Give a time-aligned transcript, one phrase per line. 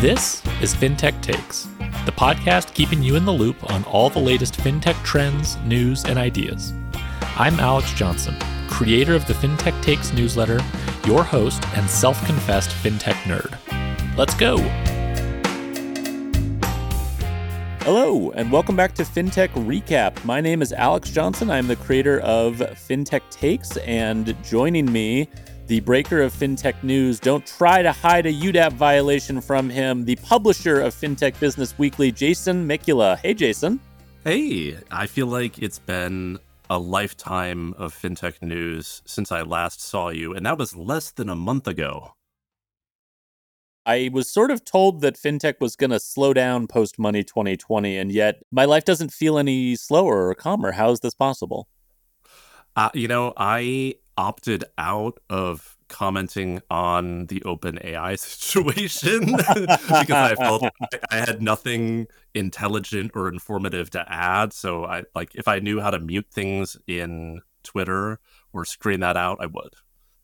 [0.00, 1.64] This is FinTech Takes,
[2.06, 6.16] the podcast keeping you in the loop on all the latest FinTech trends, news, and
[6.16, 6.72] ideas.
[7.36, 8.36] I'm Alex Johnson,
[8.68, 10.60] creator of the FinTech Takes newsletter,
[11.04, 13.58] your host, and self confessed FinTech nerd.
[14.16, 14.58] Let's go!
[17.82, 20.24] Hello, and welcome back to FinTech Recap.
[20.24, 21.50] My name is Alex Johnson.
[21.50, 25.28] I'm the creator of FinTech Takes, and joining me
[25.68, 27.20] the breaker of fintech news.
[27.20, 30.06] Don't try to hide a UDAP violation from him.
[30.06, 33.18] The publisher of Fintech Business Weekly, Jason Mikula.
[33.18, 33.78] Hey, Jason.
[34.24, 36.38] Hey, I feel like it's been
[36.70, 41.28] a lifetime of fintech news since I last saw you, and that was less than
[41.28, 42.14] a month ago.
[43.84, 47.98] I was sort of told that fintech was going to slow down post money 2020,
[47.98, 50.72] and yet my life doesn't feel any slower or calmer.
[50.72, 51.68] How is this possible?
[52.76, 60.34] Uh, you know, I opted out of commenting on the open AI situation because I
[60.34, 60.64] felt
[61.10, 64.52] I had nothing intelligent or informative to add.
[64.52, 68.18] So I like if I knew how to mute things in Twitter
[68.52, 69.74] or screen that out, I would.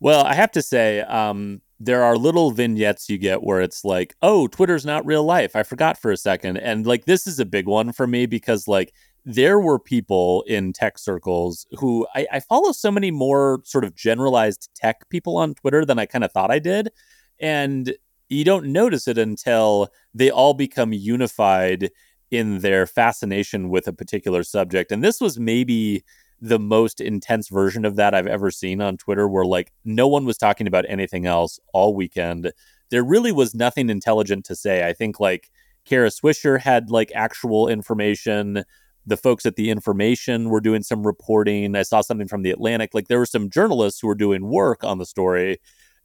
[0.01, 4.15] Well, I have to say, um, there are little vignettes you get where it's like,
[4.23, 5.57] oh, Twitter's not real life.
[5.57, 6.57] I forgot for a second.
[6.59, 8.93] And like, this is a big one for me because like
[9.25, 13.95] there were people in tech circles who I, I, follow so many more sort of
[13.95, 16.91] generalized tech people on Twitter than I kind of thought I did.
[17.41, 17.95] And
[18.29, 21.91] you don't notice it until they all become unified
[22.31, 24.93] in their fascination with a particular subject.
[24.93, 26.05] And this was maybe
[26.41, 30.27] the most intense version of that I've ever seen on Twitter, where like no one
[30.27, 32.53] was talking about anything else all weekend.
[32.91, 34.87] There really was nothing intelligent to say.
[34.87, 35.51] I think like
[35.87, 38.65] Kara Swisher had like actual information
[39.07, 41.77] the folks at the information were doing some reporting.
[41.77, 42.91] I saw something from the Atlantic.
[42.95, 45.59] Like there were some journalists who were doing work on the story.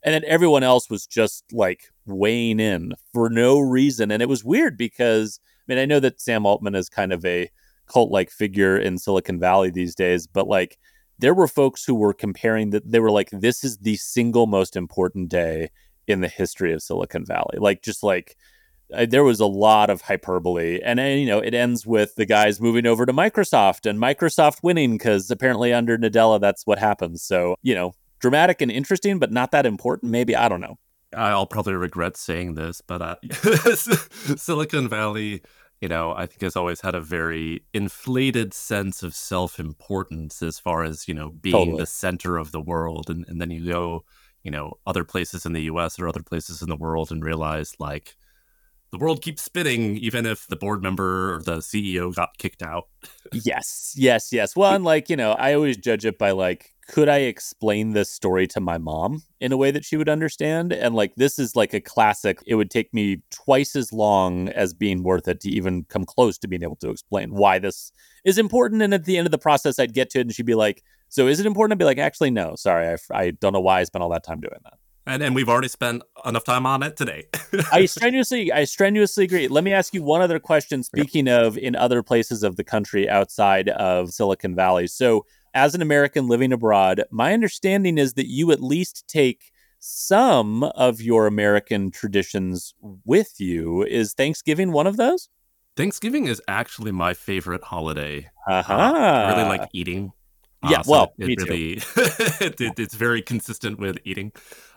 [0.04, 4.12] And then everyone else was just like weighing in for no reason.
[4.12, 7.24] And it was weird because I mean, I know that Sam Altman is kind of
[7.26, 7.50] a
[7.88, 10.78] cult like figure in Silicon Valley these days, but like
[11.20, 14.76] there were folks who were comparing that they were like, this is the single most
[14.76, 15.70] important day
[16.08, 17.58] in the history of Silicon Valley.
[17.58, 18.38] Like just like
[18.94, 22.26] uh, there was a lot of hyperbole and, and, you know it ends with the
[22.26, 27.22] guys moving over to microsoft and microsoft winning because apparently under nadella that's what happens
[27.22, 30.78] so you know dramatic and interesting but not that important maybe i don't know
[31.16, 33.16] i'll probably regret saying this but uh,
[34.36, 35.42] silicon valley
[35.82, 40.84] you know i think has always had a very inflated sense of self-importance as far
[40.84, 41.78] as you know being totally.
[41.78, 44.04] the center of the world and, and then you go
[44.44, 47.74] you know other places in the us or other places in the world and realize
[47.80, 48.16] like
[48.92, 52.86] the world keeps spinning even if the board member or the CEO got kicked out.
[53.32, 54.56] yes, yes, yes.
[54.56, 58.10] Well, and like, you know, I always judge it by like, could I explain this
[58.10, 60.74] story to my mom in a way that she would understand?
[60.74, 62.42] And like, this is like a classic.
[62.48, 66.40] It would take me twice as long as being worth it to even come close
[66.40, 67.92] to being able to explain why this
[68.26, 68.82] is important.
[68.82, 70.84] And at the end of the process, I'd get to it and she'd be like,
[71.10, 71.74] So is it important?
[71.74, 72.88] I'd be like, Actually, no, sorry.
[72.88, 75.50] I, I don't know why I spent all that time doing that and and we've
[75.50, 77.26] already spent enough time on it today.
[77.72, 79.48] I strenuously I strenuously agree.
[79.48, 80.84] Let me ask you one other question.
[80.84, 85.82] Speaking of in other places of the country outside of Silicon Valley, so as an
[85.82, 91.90] American living abroad, my understanding is that you at least take some of your American
[91.90, 92.74] traditions
[93.06, 93.84] with you.
[93.84, 95.30] Is Thanksgiving one of those?
[95.76, 98.30] Thanksgiving is actually my favorite holiday.
[98.48, 98.74] Uh-huh.
[98.74, 100.12] Uh, I really like eating.
[100.62, 104.34] Yeah, uh, so well, it me really, it, it, it's very consistent with eating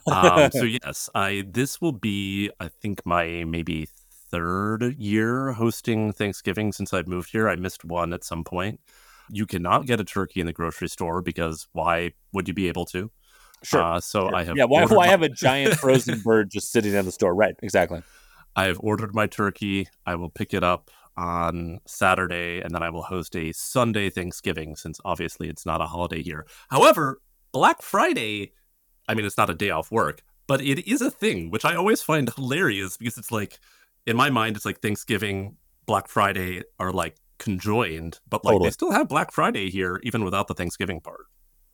[0.06, 3.88] um, so yes, I this will be I think my maybe
[4.30, 7.48] third year hosting Thanksgiving since I've moved here.
[7.48, 8.80] I missed one at some point.
[9.30, 12.84] You cannot get a turkey in the grocery store because why would you be able
[12.86, 13.10] to?
[13.62, 13.82] Sure.
[13.82, 14.34] Uh, so sure.
[14.34, 14.64] I have yeah.
[14.64, 17.34] Why, why have a giant frozen bird just sitting in the store?
[17.34, 17.54] Right.
[17.62, 18.02] Exactly.
[18.56, 19.88] I have ordered my turkey.
[20.04, 24.76] I will pick it up on Saturday, and then I will host a Sunday Thanksgiving
[24.76, 26.46] since obviously it's not a holiday here.
[26.70, 27.20] However,
[27.52, 28.52] Black Friday
[29.08, 31.74] I mean, it's not a day off work, but it is a thing, which I
[31.74, 33.58] always find hilarious because it's like,
[34.06, 35.56] in my mind, it's like Thanksgiving,
[35.86, 38.68] Black Friday are like conjoined, but like totally.
[38.68, 41.26] they still have Black Friday here, even without the Thanksgiving part.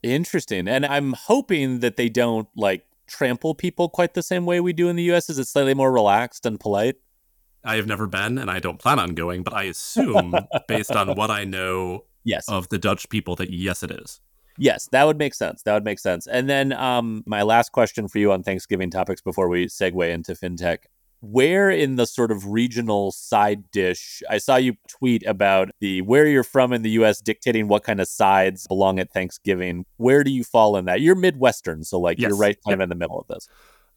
[0.02, 0.68] Interesting.
[0.68, 4.88] And I'm hoping that they don't like trample people quite the same way we do
[4.88, 5.28] in the US.
[5.28, 6.96] Is it slightly more relaxed and polite?
[7.68, 10.34] I have never been and I don't plan on going, but I assume
[10.68, 12.48] based on what I know yes.
[12.48, 14.20] of the Dutch people that yes, it is.
[14.56, 15.62] Yes, that would make sense.
[15.62, 16.26] That would make sense.
[16.26, 20.32] And then um, my last question for you on Thanksgiving topics before we segue into
[20.32, 20.78] fintech.
[21.20, 26.26] Where in the sort of regional side dish, I saw you tweet about the where
[26.26, 29.84] you're from in the US dictating what kind of sides belong at Thanksgiving.
[29.96, 31.00] Where do you fall in that?
[31.00, 32.28] You're Midwestern, so like yes.
[32.28, 32.78] you're right kind yep.
[32.78, 33.48] of in the middle of this.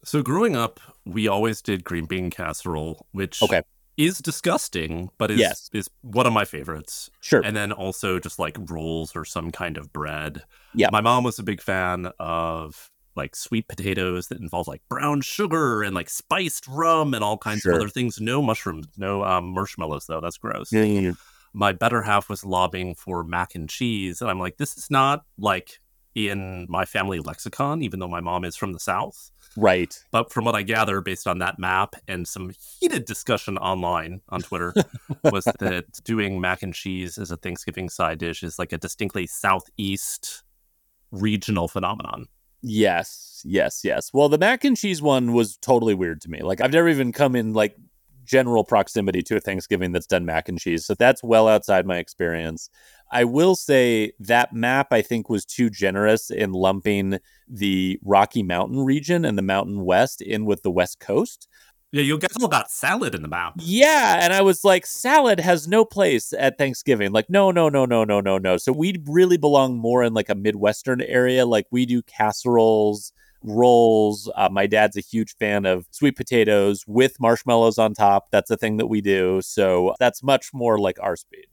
[0.04, 3.62] So growing up, we always did green bean casserole, which Okay.
[3.96, 5.70] is disgusting, but is Yes.
[5.72, 7.10] is one of my favorites.
[7.20, 7.40] Sure.
[7.44, 10.42] And then also just like rolls or some kind of bread.
[10.74, 10.88] Yeah.
[10.90, 15.82] My mom was a big fan of like sweet potatoes that involve like brown sugar
[15.82, 17.72] and like spiced rum and all kinds Sure.
[17.72, 18.18] of other things.
[18.20, 20.20] No mushrooms, no um, marshmallows though.
[20.20, 20.70] That's gross.
[20.70, 21.16] Mm,
[21.52, 25.26] My better half was lobbying for mac and cheese, and I'm like, this is not
[25.36, 25.81] like
[26.14, 29.30] in my family lexicon, even though my mom is from the south.
[29.56, 29.98] Right.
[30.10, 34.40] But from what I gather, based on that map and some heated discussion online on
[34.40, 34.74] Twitter,
[35.24, 39.26] was that doing mac and cheese as a Thanksgiving side dish is like a distinctly
[39.26, 40.44] southeast
[41.10, 42.26] regional phenomenon.
[42.62, 44.10] Yes, yes, yes.
[44.12, 46.42] Well, the mac and cheese one was totally weird to me.
[46.42, 47.76] Like I've never even come in like
[48.24, 50.84] general proximity to a Thanksgiving that's done mac and cheese.
[50.84, 52.70] So that's well outside my experience.
[53.12, 58.80] I will say that map I think was too generous in lumping the Rocky Mountain
[58.80, 61.46] region and the Mountain West in with the West Coast.
[61.92, 63.52] Yeah, you'll get all that salad in the map.
[63.58, 67.12] Yeah, and I was like, salad has no place at Thanksgiving.
[67.12, 68.56] Like, no, no, no, no, no, no, no.
[68.56, 71.44] So we really belong more in like a Midwestern area.
[71.44, 73.12] Like we do casseroles,
[73.42, 74.30] rolls.
[74.34, 78.30] Uh, my dad's a huge fan of sweet potatoes with marshmallows on top.
[78.30, 79.42] That's a thing that we do.
[79.42, 81.46] So that's much more like our speed.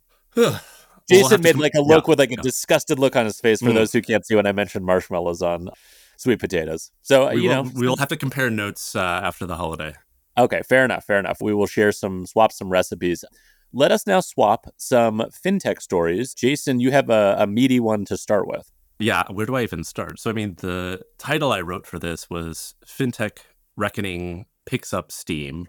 [1.10, 2.42] We'll Jason to made like a yeah, look with like a yeah.
[2.42, 3.76] disgusted look on his face for Mm.
[3.76, 5.70] those who can't see when I mentioned marshmallows on
[6.18, 6.92] sweet potatoes.
[7.02, 9.94] So We you will, know, we'll have to compare notes uh, after the holiday.
[10.38, 11.40] Okay, fair enough, fair enough.
[11.42, 13.26] We will share some swap some recipes.
[13.74, 16.34] Let us now swap some fintech stories.
[16.34, 18.72] Jason, you have a, a meaty one to start with.
[19.00, 20.20] Yeah, where do I even start?
[20.20, 23.38] So, I mean, the title I wrote for this was FinTech
[23.78, 25.68] Reckoning Picks Up Steam.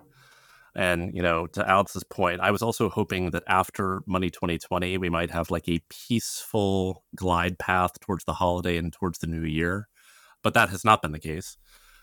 [0.74, 5.08] And, you know, to Alex's point, I was also hoping that after Money 2020, we
[5.08, 9.88] might have like a peaceful glide path towards the holiday and towards the new year.
[10.42, 11.56] But that has not been the case.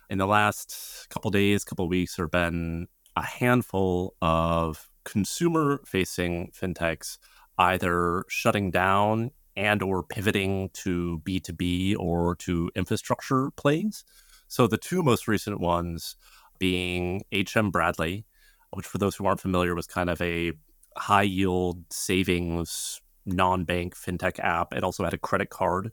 [0.10, 6.52] In the last couple days, couple weeks, there have been a handful of consumer facing
[6.52, 7.18] fintechs
[7.58, 14.04] either shutting down and or pivoting to B2B or to infrastructure plays.
[14.48, 16.16] So the two most recent ones
[16.60, 18.26] being HM Bradley,
[18.72, 20.52] which for those who aren't familiar was kind of a
[20.98, 24.74] high yield savings non-bank fintech app.
[24.74, 25.92] It also had a credit card.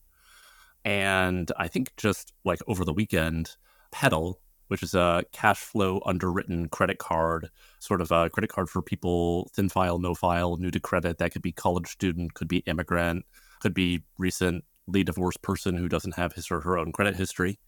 [0.85, 3.57] And I think just like over the weekend,
[3.91, 7.51] Petal, which is a cash flow underwritten credit card,
[7.81, 11.19] sort of a credit card for people thin file, no file, new to credit.
[11.19, 13.25] That could be college student, could be immigrant,
[13.61, 17.59] could be recently divorced person who doesn't have his or her own credit history.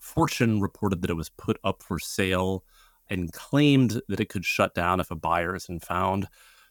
[0.00, 2.64] Fortune reported that it was put up for sale
[3.08, 6.28] and claimed that it could shut down if a buyer isn't found.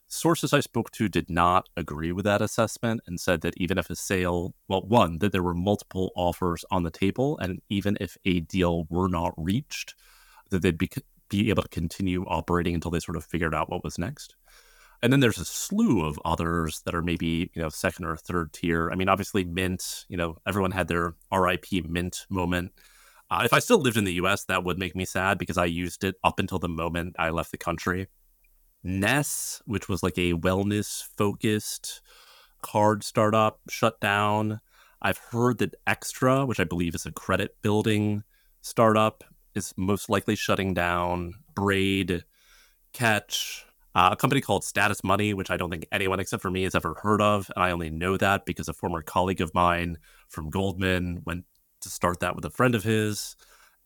[0.07, 3.89] Sources I spoke to did not agree with that assessment and said that even if
[3.89, 8.15] a sale, well, one, that there were multiple offers on the table, and even if
[8.23, 9.95] a deal were not reached,
[10.51, 10.89] that they'd be,
[11.29, 14.35] be able to continue operating until they sort of figured out what was next.
[15.01, 18.53] And then there's a slew of others that are maybe, you know, second or third
[18.53, 18.89] tier.
[18.91, 22.71] I mean, obviously, Mint, you know, everyone had their RIP Mint moment.
[23.29, 25.65] Uh, if I still lived in the US, that would make me sad because I
[25.65, 28.07] used it up until the moment I left the country.
[28.83, 32.01] Ness, which was like a wellness focused
[32.61, 34.61] card startup, shut down.
[35.01, 38.23] I've heard that Extra, which I believe is a credit building
[38.61, 39.23] startup,
[39.55, 41.33] is most likely shutting down.
[41.55, 42.25] Braid,
[42.93, 46.63] Catch, uh, a company called Status Money, which I don't think anyone except for me
[46.63, 47.49] has ever heard of.
[47.55, 49.97] And I only know that because a former colleague of mine
[50.27, 51.45] from Goldman went
[51.85, 53.35] to start that with a friend of his.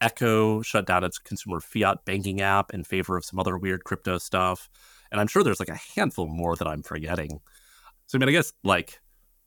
[0.02, 4.18] Eco shut down its consumer fiat banking app in favor of some other weird crypto
[4.18, 4.70] stuff.
[5.12, 7.42] And I'm sure there's like a handful more that I'm forgetting.
[8.08, 9.00] So, I mean, I guess like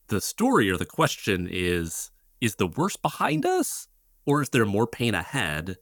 [0.09, 3.89] the story or the question is is the worst behind us
[4.27, 5.77] or is there more pain ahead?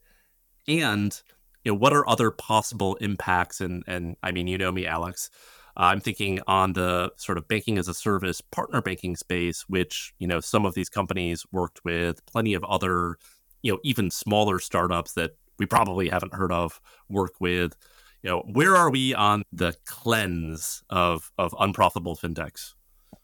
[0.68, 1.20] And,
[1.64, 3.60] you know, what are other possible impacts?
[3.60, 5.30] And, and I mean, you know me, Alex.
[5.80, 10.12] Uh, I'm thinking on the sort of banking as a service partner banking space, which,
[10.18, 13.16] you know, some of these companies worked with, plenty of other
[13.62, 17.76] you know even smaller startups that we probably haven't heard of work with
[18.22, 22.74] you know where are we on the cleanse of of unprofitable fintechs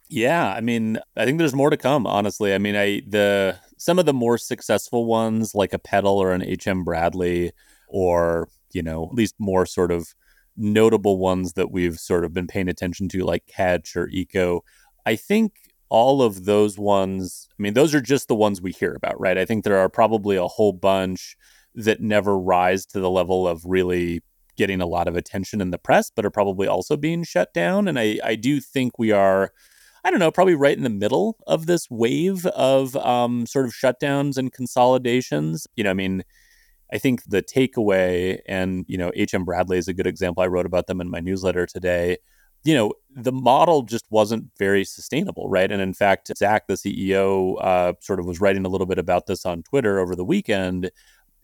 [0.09, 2.07] Yeah, I mean, I think there's more to come.
[2.07, 6.33] Honestly, I mean, I the some of the more successful ones, like a Petal or
[6.33, 7.53] an HM Bradley,
[7.89, 10.15] or you know, at least more sort of
[10.57, 14.63] notable ones that we've sort of been paying attention to, like Catch or Eco.
[15.05, 15.53] I think
[15.89, 19.39] all of those ones, I mean, those are just the ones we hear about, right?
[19.39, 21.37] I think there are probably a whole bunch
[21.75, 24.23] that never rise to the level of really
[24.57, 27.87] getting a lot of attention in the press, but are probably also being shut down.
[27.87, 29.53] And I, I do think we are,
[30.03, 33.73] I don't know, probably right in the middle of this wave of um, sort of
[33.73, 35.67] shutdowns and consolidations.
[35.77, 36.25] You know, I mean,
[36.93, 40.43] I think the takeaway, and you know, HM Bradley is a good example.
[40.43, 42.19] I wrote about them in my newsletter today.
[42.65, 45.71] You know, the model just wasn't very sustainable, right?
[45.71, 49.27] And in fact, Zach, the CEO, uh, sort of was writing a little bit about
[49.27, 50.91] this on Twitter over the weekend.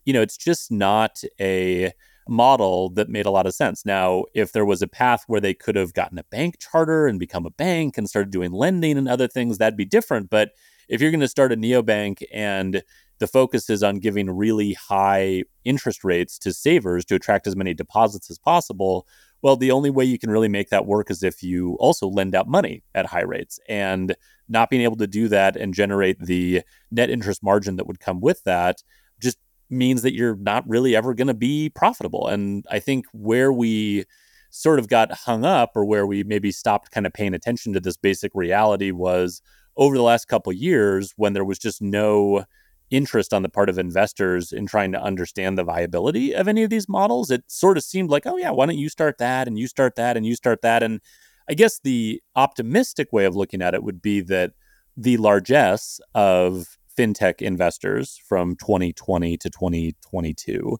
[0.05, 1.93] You know, it's just not a
[2.27, 3.85] model that made a lot of sense.
[3.85, 7.19] Now, if there was a path where they could have gotten a bank charter and
[7.19, 10.29] become a bank and started doing lending and other things, that'd be different.
[10.29, 10.51] But
[10.89, 12.83] if you're going to start a neobank and
[13.19, 17.73] the focus is on giving really high interest rates to savers to attract as many
[17.73, 19.07] deposits as possible,
[19.41, 22.33] well, the only way you can really make that work is if you also lend
[22.33, 23.59] out money at high rates.
[23.67, 24.15] And
[24.49, 26.61] not being able to do that and generate the
[26.91, 28.83] net interest margin that would come with that
[29.21, 29.37] just
[29.69, 32.27] means that you're not really ever going to be profitable.
[32.27, 34.05] And I think where we
[34.49, 37.79] sort of got hung up or where we maybe stopped kind of paying attention to
[37.79, 39.41] this basic reality was
[39.75, 42.45] over the last couple years when there was just no
[42.89, 46.69] interest on the part of investors in trying to understand the viability of any of
[46.69, 49.57] these models it sort of seemed like oh yeah why don't you start that and
[49.57, 50.83] you start that and you start that?
[50.83, 51.01] And
[51.49, 54.51] i guess the optimistic way of looking at it would be that
[54.95, 60.77] the largesse of fintech investors from 2020 to 2022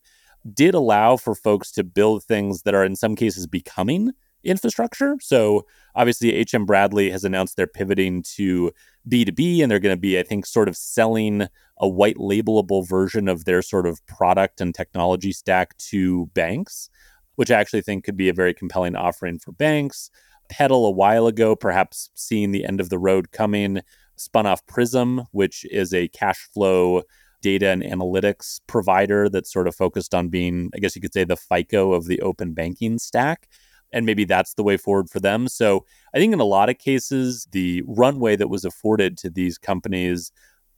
[0.53, 4.11] did allow for folks to build things that are in some cases becoming
[4.43, 5.17] infrastructure.
[5.21, 8.71] So obviously HM Bradley has announced they're pivoting to
[9.07, 11.47] B2B and they're going to be I think sort of selling
[11.77, 16.89] a white labelable version of their sort of product and technology stack to banks,
[17.35, 20.09] which I actually think could be a very compelling offering for banks.
[20.49, 23.81] Petal a while ago, perhaps seeing the end of the road coming,
[24.15, 27.03] spun off Prism, which is a cash flow
[27.41, 31.25] data and analytics provider that's sort of focused on being, I guess you could say,
[31.25, 33.47] the FICO of the open banking stack.
[33.93, 35.47] And maybe that's the way forward for them.
[35.47, 39.57] So I think in a lot of cases, the runway that was afforded to these
[39.57, 40.31] companies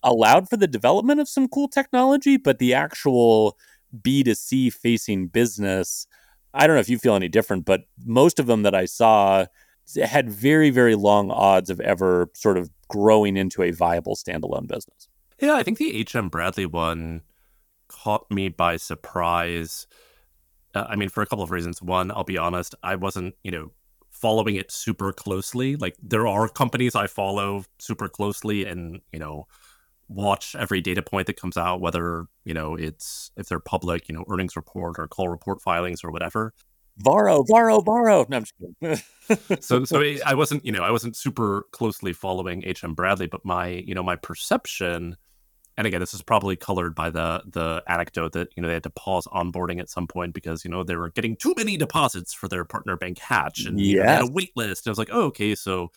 [0.03, 3.57] allowed for the development of some cool technology, but the actual
[4.01, 6.05] B2C facing business,
[6.53, 9.45] I don't know if you feel any different, but most of them that I saw
[10.03, 15.07] had very, very long odds of ever sort of growing into a viable standalone business.
[15.39, 17.22] Yeah, I think the HM Bradley one
[17.88, 19.88] caught me by surprise.
[20.75, 21.82] Uh, I mean, for a couple of reasons.
[21.82, 23.72] One, I'll be honest, I wasn't, you know,
[24.12, 25.77] following it super closely.
[25.77, 29.48] Like there are companies I follow super closely and, you know,
[30.08, 34.15] watch every data point that comes out, whether, you know, it's if they're public, you
[34.15, 36.53] know, earnings report or call report filings or whatever.
[36.98, 38.25] Borrow, borrow, borrow.
[38.29, 39.62] No, I'm just kidding.
[39.62, 43.67] so, so I wasn't, you know, I wasn't super closely following HM Bradley, but my,
[43.67, 45.17] you know, my perception,
[45.77, 48.84] and again, this is probably colored by the the anecdote that you know they had
[48.84, 52.34] to pause onboarding at some point because you know they were getting too many deposits
[52.34, 54.86] for their partner bank Hatch, and yeah, had a wait list.
[54.86, 55.91] And I was like, oh, okay, so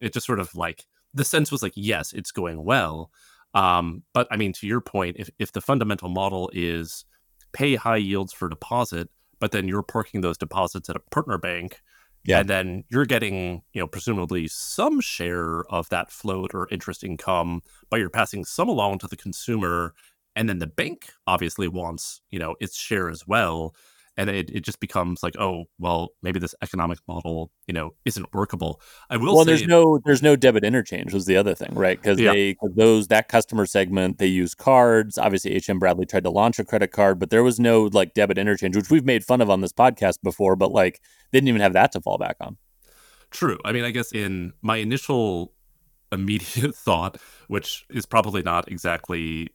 [0.00, 3.10] it just sort of like the sense was like, yes, it's going well.
[3.54, 7.04] Um, but I mean, to your point, if if the fundamental model is
[7.52, 9.08] pay high yields for deposit
[9.40, 11.80] but then you're parking those deposits at a partner bank.
[12.24, 12.40] Yeah.
[12.40, 17.62] And then you're getting, you know, presumably some share of that float or interest income,
[17.90, 19.94] but you're passing some along to the consumer.
[20.36, 23.74] And then the bank obviously wants, you know, its share as well
[24.20, 28.32] and it, it just becomes like oh well maybe this economic model you know isn't
[28.34, 28.80] workable.
[29.08, 32.00] I will well there's no there's no debit interchange was the other thing right?
[32.00, 32.32] Because yeah.
[32.32, 35.16] they cause those that customer segment they use cards.
[35.16, 38.36] Obviously hm bradley tried to launch a credit card but there was no like debit
[38.36, 41.00] interchange which we've made fun of on this podcast before but like
[41.30, 42.58] they didn't even have that to fall back on.
[43.30, 43.58] True.
[43.64, 45.54] I mean i guess in my initial
[46.12, 47.16] immediate thought
[47.48, 49.48] which is probably not exactly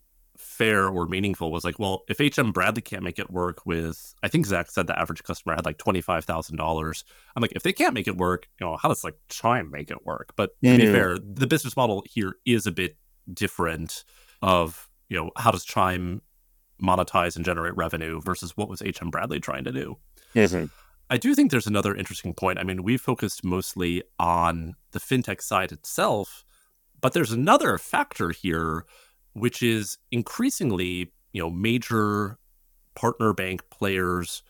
[0.57, 4.27] fair or meaningful was like, well, if HM Bradley can't make it work with, I
[4.27, 7.03] think Zach said the average customer had like twenty five thousand dollars.
[7.35, 9.91] I'm like, if they can't make it work, you know, how does like Chime make
[9.91, 10.33] it work?
[10.35, 10.77] But to mm-hmm.
[10.77, 12.97] be fair, the business model here is a bit
[13.31, 14.03] different.
[14.41, 16.21] Of you know, how does Chime
[16.81, 19.97] monetize and generate revenue versus what was HM Bradley trying to do?
[20.35, 20.65] Mm-hmm.
[21.09, 22.59] I do think there's another interesting point.
[22.59, 26.43] I mean, we focused mostly on the fintech side itself,
[27.00, 28.85] but there's another factor here
[29.35, 32.39] which is increasingly, you know, major
[32.95, 34.41] partner bank players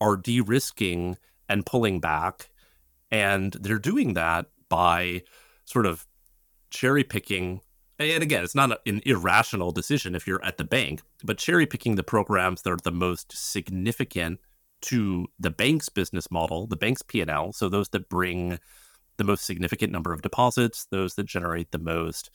[0.00, 1.16] are de-risking
[1.48, 2.50] and pulling back
[3.10, 5.22] and they're doing that by
[5.64, 6.06] sort of
[6.70, 7.60] cherry picking
[7.98, 11.96] and again it's not an irrational decision if you're at the bank but cherry picking
[11.96, 14.38] the programs that are the most significant
[14.80, 18.58] to the bank's business model the bank's p&l so those that bring
[19.16, 22.30] the most significant number of deposits those that generate the most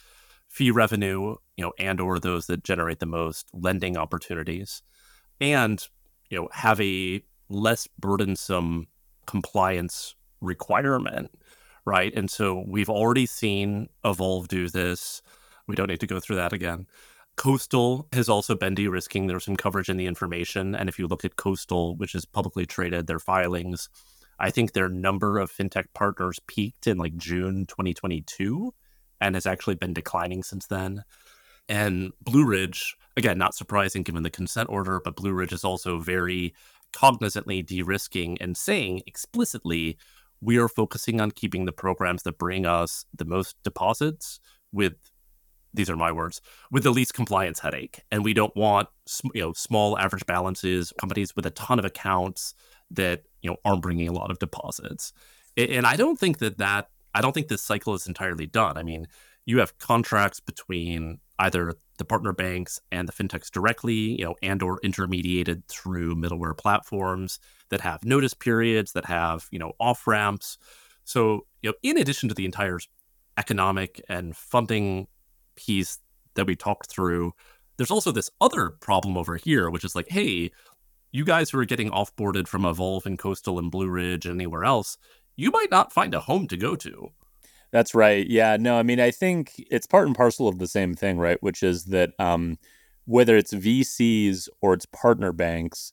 [0.54, 4.84] fee revenue, you know, and or those that generate the most lending opportunities,
[5.42, 5.88] and
[6.30, 8.86] you know, have a less burdensome
[9.26, 11.32] compliance requirement,
[11.86, 12.14] right?
[12.16, 15.24] And so we've already seen Evolve do this.
[15.68, 16.86] We don't need to go through that again.
[17.36, 19.26] Coastal has also been de risking.
[19.26, 20.76] There's some coverage in the information.
[20.76, 23.90] And if you look at Coastal, which is publicly traded, their filings,
[24.38, 28.72] I think their number of fintech partners peaked in like June 2022
[29.24, 31.04] and has actually been declining since then.
[31.70, 36.00] And Blue Ridge, again, not surprising given the consent order, but Blue Ridge is also
[36.00, 36.54] very
[36.92, 39.98] cognizantly de risking and saying explicitly,
[40.42, 44.42] we are focusing on keeping the programs that bring us the most deposits
[44.74, 44.94] with
[45.74, 46.40] these are my words
[46.70, 48.88] with the least compliance headache and we don't want
[49.34, 52.54] you know small average balances companies with a ton of accounts
[52.92, 55.14] that you know aren't bringing a lot of deposits
[55.58, 58.78] and i don't think that that i don't think this cycle is entirely done.
[58.78, 59.08] I mean
[59.46, 64.64] you have contracts between either the partner banks and the fintechs directly you know and
[64.64, 67.40] or intermediated through middleware platforms
[67.70, 70.58] that have notice periods that have you know off ramps.
[71.04, 72.80] So you know in addition to the entire
[73.38, 75.08] economic and funding
[75.56, 76.00] piece
[76.36, 77.34] that we talked through,
[77.78, 80.52] there's also this other problem over here, which is like, hey,
[81.12, 84.64] you guys who are getting offboarded from Evolve and Coastal and Blue Ridge and anywhere
[84.64, 84.98] else,
[85.36, 87.12] you might not find a home to go to.
[87.72, 88.28] That's right.
[88.30, 88.58] Yeah.
[88.60, 91.42] No, I mean, I think it's part and parcel of the same thing, right?
[91.42, 92.60] Which is that um,
[93.06, 95.92] whether it's VCs or it's partner banks,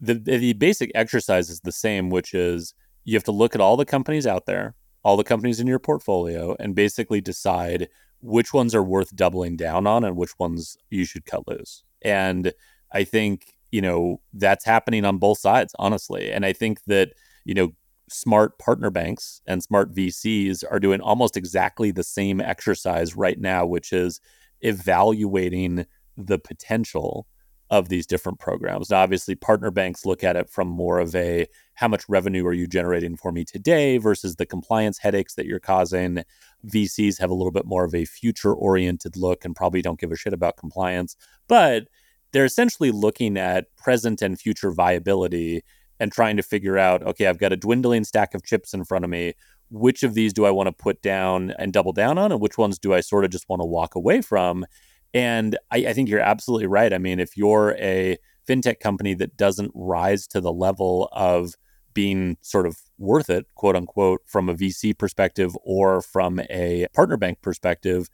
[0.00, 2.74] the, the basic exercise is the same, which is
[3.04, 5.78] you have to look at all the companies out there, all the companies in your
[5.78, 7.88] portfolio, and basically decide
[8.20, 11.82] which ones are worth doubling down on and which ones you should cut loose.
[12.02, 12.52] And
[12.92, 16.30] I think, you know, that's happening on both sides, honestly.
[16.30, 17.10] And I think that,
[17.44, 17.72] you know,
[18.08, 23.66] smart partner banks and smart VCs are doing almost exactly the same exercise right now,
[23.66, 24.20] which is
[24.60, 25.86] evaluating
[26.16, 27.26] the potential
[27.68, 28.90] of these different programs.
[28.90, 32.52] Now, obviously, partner banks look at it from more of a how much revenue are
[32.52, 36.22] you generating for me today versus the compliance headaches that you're causing.
[36.64, 40.12] VCs have a little bit more of a future oriented look and probably don't give
[40.12, 41.16] a shit about compliance,
[41.48, 41.88] but
[42.32, 45.64] they're essentially looking at present and future viability
[45.98, 49.04] and trying to figure out okay, I've got a dwindling stack of chips in front
[49.04, 49.34] of me.
[49.70, 52.56] Which of these do I want to put down and double down on, and which
[52.58, 54.64] ones do I sort of just want to walk away from?
[55.12, 56.92] And I, I think you're absolutely right.
[56.92, 58.16] I mean, if you're a
[58.48, 61.54] fintech company that doesn't rise to the level of
[61.94, 67.16] being sort of worth it, quote unquote, from a VC perspective or from a partner
[67.16, 68.08] bank perspective,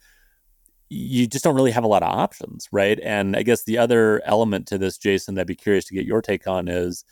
[0.88, 3.00] you just don't really have a lot of options, right?
[3.02, 6.22] And I guess the other element to this, Jason, I'd be curious to get your
[6.22, 7.04] take on is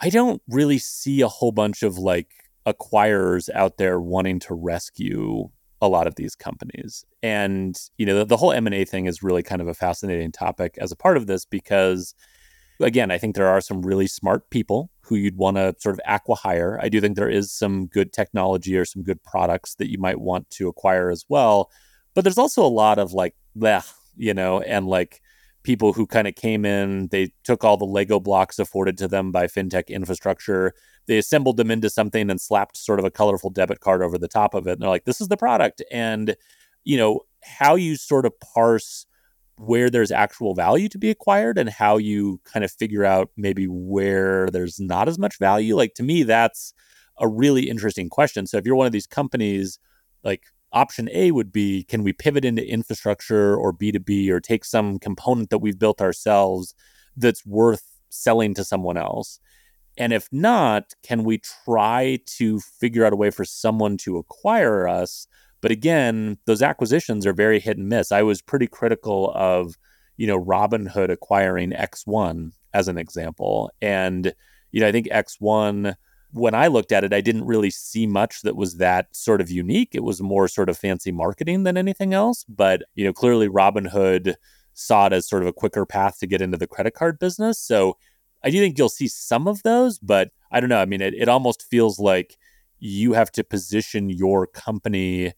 [0.00, 2.28] I don't really see a whole bunch of like
[2.66, 5.50] acquirers out there wanting to rescue
[5.82, 7.04] a lot of these companies.
[7.22, 10.76] And, you know, the, the whole M&A thing is really kind of a fascinating topic
[10.78, 12.14] as a part of this because
[12.80, 16.00] again, I think there are some really smart people who you'd want to sort of
[16.08, 16.78] acquihire.
[16.82, 20.20] I do think there is some good technology or some good products that you might
[20.20, 21.70] want to acquire as well.
[22.14, 23.86] But there's also a lot of like, bleh,
[24.16, 25.20] you know, and like
[25.62, 29.30] people who kind of came in, they took all the Lego blocks afforded to them
[29.30, 30.72] by fintech infrastructure,
[31.06, 34.28] they assembled them into something and slapped sort of a colorful debit card over the
[34.28, 34.72] top of it.
[34.72, 35.82] And they're like, this is the product.
[35.90, 36.36] And,
[36.84, 39.06] you know, how you sort of parse
[39.56, 43.66] where there's actual value to be acquired and how you kind of figure out maybe
[43.66, 45.76] where there's not as much value.
[45.76, 46.72] Like to me, that's
[47.18, 48.46] a really interesting question.
[48.46, 49.78] So if you're one of these companies,
[50.24, 54.98] like option A would be can we pivot into infrastructure or B2B or take some
[54.98, 56.74] component that we've built ourselves
[57.16, 59.40] that's worth selling to someone else?
[59.96, 64.88] And if not, can we try to figure out a way for someone to acquire
[64.88, 65.26] us?
[65.60, 68.12] But again, those acquisitions are very hit and miss.
[68.12, 69.76] I was pretty critical of,
[70.16, 73.70] you know, Robinhood acquiring X1 as an example.
[73.82, 74.32] And,
[74.70, 75.94] you know, I think X1
[76.32, 79.50] when I looked at it, I didn't really see much that was that sort of
[79.50, 79.90] unique.
[79.94, 82.44] It was more sort of fancy marketing than anything else.
[82.48, 84.34] But, you know, clearly Robinhood
[84.74, 87.58] saw it as sort of a quicker path to get into the credit card business.
[87.58, 87.96] So
[88.42, 90.80] I do think you'll see some of those, but I don't know.
[90.80, 92.36] I mean, it, it almost feels like
[92.78, 95.32] you have to position your company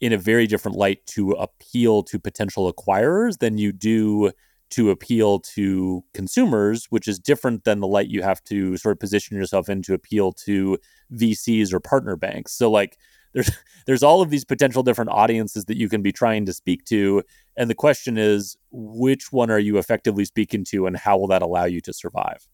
[0.00, 4.30] in a very different light to appeal to potential acquirers than you do
[4.74, 9.00] to appeal to consumers, which is different than the light you have to sort of
[9.00, 10.78] position yourself in to appeal to
[11.12, 12.52] VCs or partner banks.
[12.52, 12.96] So like
[13.32, 13.50] there's
[13.86, 17.22] there's all of these potential different audiences that you can be trying to speak to
[17.56, 21.42] and the question is which one are you effectively speaking to and how will that
[21.42, 22.48] allow you to survive?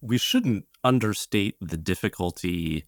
[0.00, 2.84] We shouldn't understate the difficulty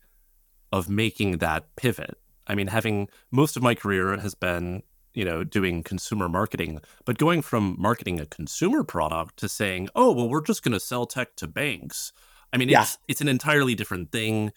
[0.73, 2.17] of making that pivot.
[2.47, 4.83] I mean, having most of my career has been
[5.15, 10.13] you know, doing consumer marketing, but going from marketing a consumer product to saying, oh,
[10.13, 12.13] well, we're just going to sell tech to banks.
[12.53, 12.83] I mean, yeah.
[12.83, 14.53] it's it's an entirely different thing,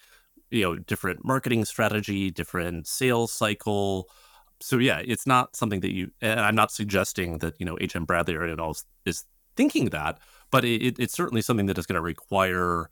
[0.52, 4.10] you know, different marketing strategy, different sales cycle.
[4.60, 6.12] so yeah, it's not something that you.
[6.22, 8.06] And I'm not suggesting that you know H.M.
[8.06, 10.20] Bradley or anyone else is thinking that,
[10.52, 12.90] but it, it's certainly something that is going to require.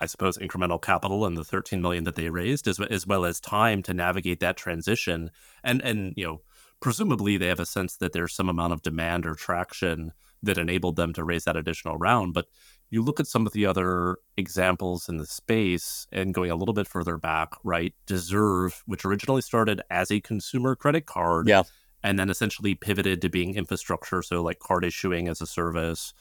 [0.00, 3.40] I suppose incremental capital and the 13 million that they raised, as, as well as
[3.40, 5.32] time to navigate that transition,
[5.64, 6.40] and and you know,
[6.80, 10.96] presumably they have a sense that there's some amount of demand or traction that enabled
[10.96, 12.34] them to raise that additional round.
[12.34, 12.46] But
[12.90, 16.74] you look at some of the other examples in the space and going a little
[16.74, 17.94] bit further back, right?
[18.06, 21.48] Deserve, which originally started as a consumer credit card.
[21.48, 21.62] Yeah.
[22.02, 24.22] And then essentially pivoted to being infrastructure.
[24.22, 26.12] So, like card issuing as a service.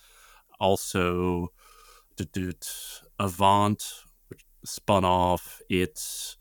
[0.59, 1.49] Also,
[3.19, 3.83] Avant,
[4.29, 6.37] which spun off its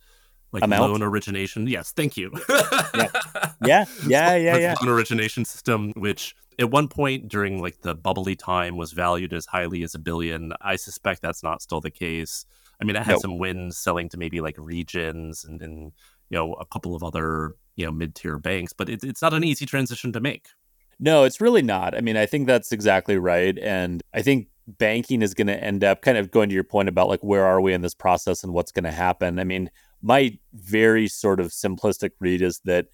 [0.53, 0.93] like Amount.
[0.93, 1.67] loan origination.
[1.67, 2.31] Yes, thank you.
[2.49, 3.09] yeah,
[3.65, 4.57] yeah, yeah, yeah.
[4.57, 4.75] yeah.
[4.83, 9.47] Loan origination system, which at one point during like the bubbly time was valued as
[9.47, 10.53] highly as a billion.
[10.61, 12.45] I suspect that's not still the case.
[12.81, 13.23] I mean, it had nope.
[13.23, 15.93] some wins selling to maybe like regions and, and
[16.29, 19.35] you know a couple of other you know mid tier banks, but it, it's not
[19.35, 20.49] an easy transition to make.
[21.01, 21.97] No, it's really not.
[21.97, 25.83] I mean, I think that's exactly right, and I think banking is going to end
[25.83, 28.45] up kind of going to your point about like where are we in this process
[28.45, 29.39] and what's going to happen.
[29.39, 29.71] I mean,
[30.03, 32.87] my very sort of simplistic read is that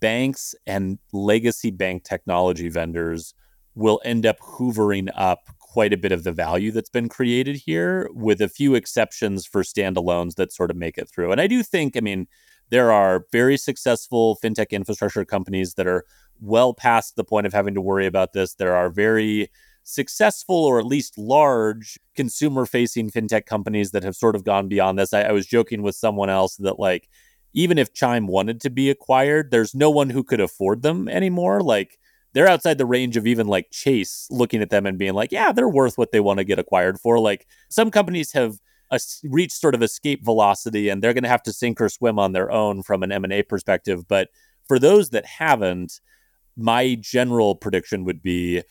[0.00, 3.34] banks and legacy bank technology vendors
[3.74, 8.10] will end up hoovering up quite a bit of the value that's been created here,
[8.12, 11.30] with a few exceptions for standalones that sort of make it through.
[11.30, 12.26] And I do think, I mean,
[12.70, 16.04] there are very successful fintech infrastructure companies that are
[16.40, 18.54] well past the point of having to worry about this.
[18.54, 19.50] There are very
[19.90, 24.98] successful or at least large consumer facing fintech companies that have sort of gone beyond
[24.98, 25.12] this.
[25.12, 27.08] I, I, was joking with someone else that, like,
[27.52, 31.60] even if Chime wanted to be acquired, there's no one who could afford them anymore.
[31.60, 31.98] Like,
[32.32, 35.52] they're outside the range of even like Chase looking at them and being like, yeah,
[35.52, 37.18] they're worth what they want to get acquired for.
[37.18, 38.58] Like, some companies have
[39.24, 42.32] reached sort of escape velocity and they're going to have to sink or swim on
[42.32, 44.06] their own from an M&A perspective.
[44.08, 44.28] But
[44.66, 46.00] for those that haven't,
[46.56, 48.62] my general prediction would be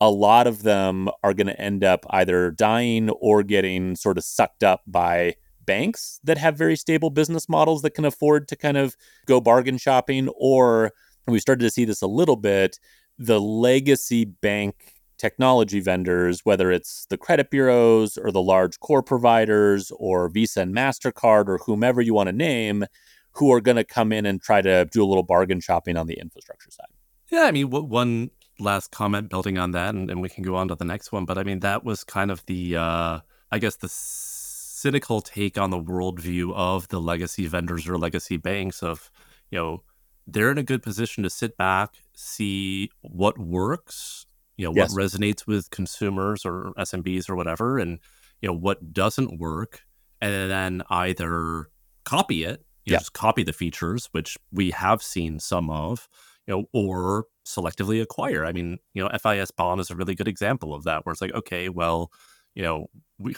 [0.00, 4.24] a lot of them are going to end up either dying or getting sort of
[4.24, 5.34] sucked up by
[5.66, 9.76] banks that have very stable business models that can afford to kind of go bargain
[9.76, 10.92] shopping or
[11.26, 12.78] we started to see this a little bit
[13.18, 19.92] the legacy bank technology vendors whether it's the credit bureaus or the large core providers
[19.98, 22.86] or Visa and Mastercard or whomever you want to name
[23.32, 26.06] who are going to come in and try to do a little bargain shopping on
[26.06, 26.86] the infrastructure side.
[27.30, 30.68] Yeah, I mean, one last comment building on that, and, and, we can go on
[30.68, 31.24] to the next one.
[31.24, 35.70] But I mean, that was kind of the, uh, I guess, the cynical take on
[35.70, 39.10] the worldview of the legacy vendors or legacy banks of,
[39.50, 39.82] you know,
[40.26, 44.94] they're in a good position to sit back, see what works, you know, yes.
[44.94, 47.98] what resonates with consumers or SMBs or whatever, and,
[48.40, 49.80] you know, what doesn't work,
[50.20, 51.70] and then either
[52.04, 52.94] copy it, you yeah.
[52.94, 56.08] know, just copy the features, which we have seen some of,
[56.46, 58.44] you know, or selectively acquire.
[58.44, 61.22] I mean, you know, FIS Bond is a really good example of that, where it's
[61.22, 62.12] like, okay, well,
[62.54, 63.34] you know, we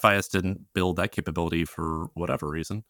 [0.00, 2.84] FIS didn't build that capability for whatever reason.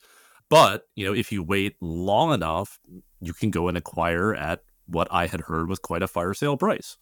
[0.50, 2.78] But, you know, if you wait long enough,
[3.20, 6.56] you can go and acquire at what I had heard was quite a fire sale
[6.56, 6.98] price.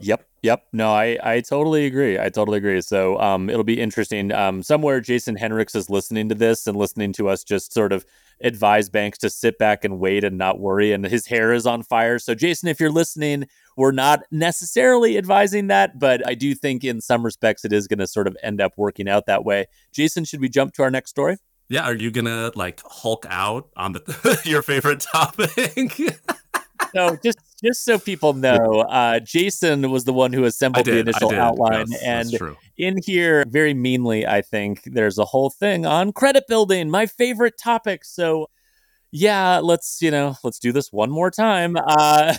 [0.00, 0.26] Yep.
[0.42, 0.66] Yep.
[0.72, 2.18] No, I, I totally agree.
[2.18, 2.80] I totally agree.
[2.80, 4.30] So um, it'll be interesting.
[4.30, 8.04] Um, somewhere Jason Henrichs is listening to this and listening to us just sort of
[8.42, 10.92] advise banks to sit back and wait and not worry.
[10.92, 12.18] And his hair is on fire.
[12.18, 17.00] So, Jason, if you're listening, we're not necessarily advising that, but I do think in
[17.00, 19.66] some respects it is going to sort of end up working out that way.
[19.92, 21.38] Jason, should we jump to our next story?
[21.68, 21.82] Yeah.
[21.82, 25.98] Are you to like Hulk out on the, your favorite topic?
[26.94, 31.34] so just just so people know, uh, Jason was the one who assembled the initial
[31.34, 36.44] outline, yes, and in here, very meanly, I think there's a whole thing on credit
[36.48, 38.04] building, my favorite topic.
[38.04, 38.48] So,
[39.10, 41.76] yeah, let's you know, let's do this one more time.
[41.76, 42.34] Uh,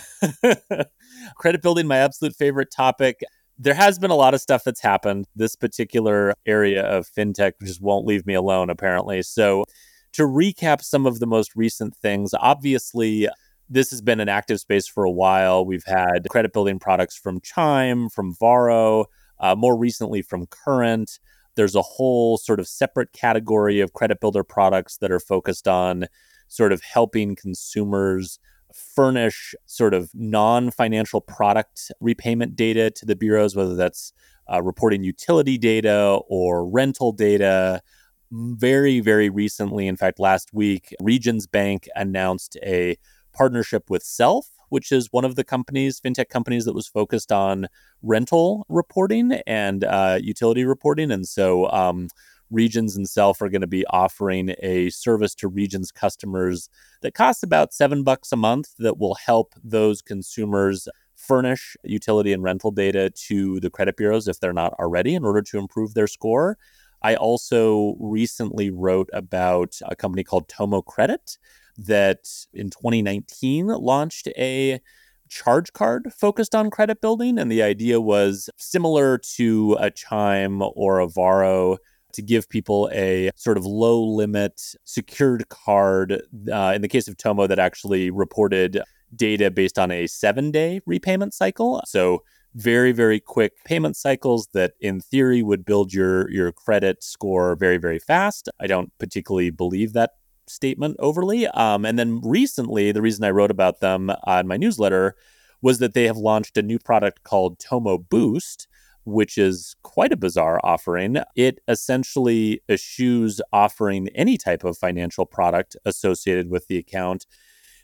[1.36, 3.20] credit building, my absolute favorite topic.
[3.58, 5.26] There has been a lot of stuff that's happened.
[5.34, 9.22] This particular area of fintech just won't leave me alone, apparently.
[9.22, 9.64] So,
[10.12, 13.28] to recap some of the most recent things, obviously
[13.68, 15.64] this has been an active space for a while.
[15.64, 19.06] We've had credit building products from Chime, from Varo,
[19.40, 21.18] uh, more recently from Current.
[21.54, 26.06] There's a whole sort of separate category of credit builder products that are focused on
[26.48, 28.38] sort of helping consumers
[28.72, 34.12] furnish sort of non financial product repayment data to the bureaus, whether that's
[34.50, 37.82] uh, reporting utility data or rental data.
[38.30, 42.98] Very, very recently, in fact, last week, Regions Bank announced a
[43.38, 47.68] partnership with Self, which is one of the companies, fintech companies that was focused on
[48.02, 51.12] rental reporting and uh, utility reporting.
[51.12, 52.08] And so, um,
[52.50, 56.70] Regions and Self are going to be offering a service to Regions customers
[57.02, 62.42] that costs about seven bucks a month that will help those consumers furnish utility and
[62.42, 66.06] rental data to the credit bureaus if they're not already in order to improve their
[66.06, 66.56] score.
[67.02, 71.38] I also recently wrote about a company called Tomo Credit
[71.78, 74.80] that in 2019 launched a
[75.28, 77.38] charge card focused on credit building.
[77.38, 81.78] And the idea was similar to a Chime or a Varo
[82.12, 86.22] to give people a sort of low limit secured card.
[86.50, 88.80] Uh, in the case of Tomo, that actually reported
[89.14, 91.82] data based on a seven day repayment cycle.
[91.86, 92.22] So
[92.54, 97.76] very very quick payment cycles that in theory would build your your credit score very
[97.76, 100.12] very fast i don't particularly believe that
[100.48, 105.14] statement overly um, and then recently the reason i wrote about them on my newsletter
[105.60, 108.68] was that they have launched a new product called tomo boost
[109.08, 111.16] which is quite a bizarre offering.
[111.34, 117.26] It essentially eschews offering any type of financial product associated with the account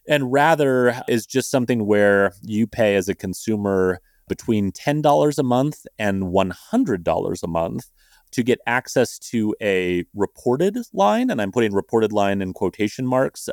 [0.06, 5.86] and rather is just something where you pay as a consumer between $10 a month
[5.98, 7.90] and $100 a month
[8.34, 11.30] to get access to a reported line.
[11.30, 13.48] And I'm putting reported line in quotation marks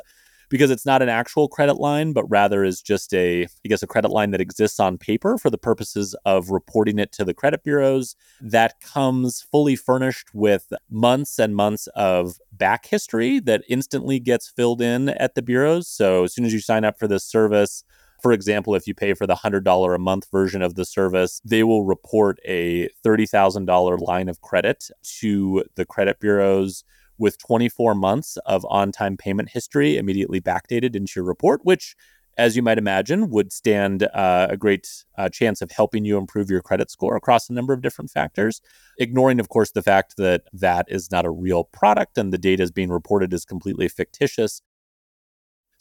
[0.52, 3.86] because it's not an actual credit line, but rather is just a, I guess, a
[3.86, 7.64] credit line that exists on paper for the purposes of reporting it to the credit
[7.64, 8.16] bureaus.
[8.38, 14.82] That comes fully furnished with months and months of back history that instantly gets filled
[14.82, 15.88] in at the bureaus.
[15.88, 17.82] So as soon as you sign up for this service,
[18.22, 21.64] for example, if you pay for the $100 a month version of the service, they
[21.64, 24.88] will report a $30,000 line of credit
[25.20, 26.84] to the credit bureaus
[27.18, 31.96] with 24 months of on time payment history immediately backdated into your report, which
[32.38, 36.50] as you might imagine, would stand uh, a great uh, chance of helping you improve
[36.50, 38.60] your credit score across a number of different factors.
[38.98, 42.62] Ignoring, of course, the fact that that is not a real product and the data
[42.62, 44.62] is being reported as completely fictitious.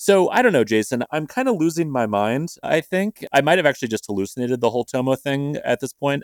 [0.02, 1.04] So I don't know, Jason.
[1.12, 2.56] I'm kind of losing my mind.
[2.64, 6.24] I think I might have actually just hallucinated the whole Tomo thing at this point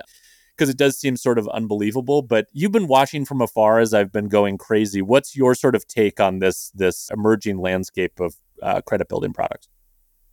[0.56, 2.24] because it does seem sort of unbelievable.
[2.24, 5.04] But you've been watching from afar as I've been going crazy.
[5.04, 9.68] What's your sort of take on this this emerging landscape of uh, credit building products?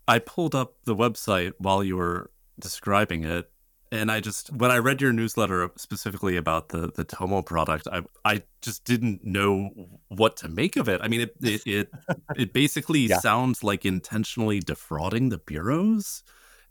[0.08, 3.50] I pulled up the website while you were describing it,
[3.94, 8.02] and I just when I read your newsletter specifically about the the Tomo product, I
[8.24, 9.70] I just didn't know
[10.08, 11.00] what to make of it.
[11.02, 11.90] I mean, it it it,
[12.36, 13.20] it basically yeah.
[13.20, 16.22] sounds like intentionally defrauding the bureaus.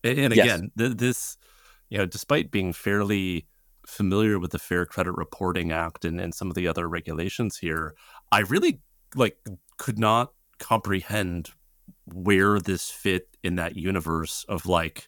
[0.04, 0.78] And again, yes.
[0.78, 1.38] th- this
[1.90, 3.48] you know, despite being fairly
[3.88, 7.96] familiar with the Fair Credit Reporting Act and, and some of the other regulations here,
[8.32, 8.82] I really
[9.16, 9.38] like
[9.78, 11.52] could not comprehend
[12.06, 15.08] where this fit in that universe of like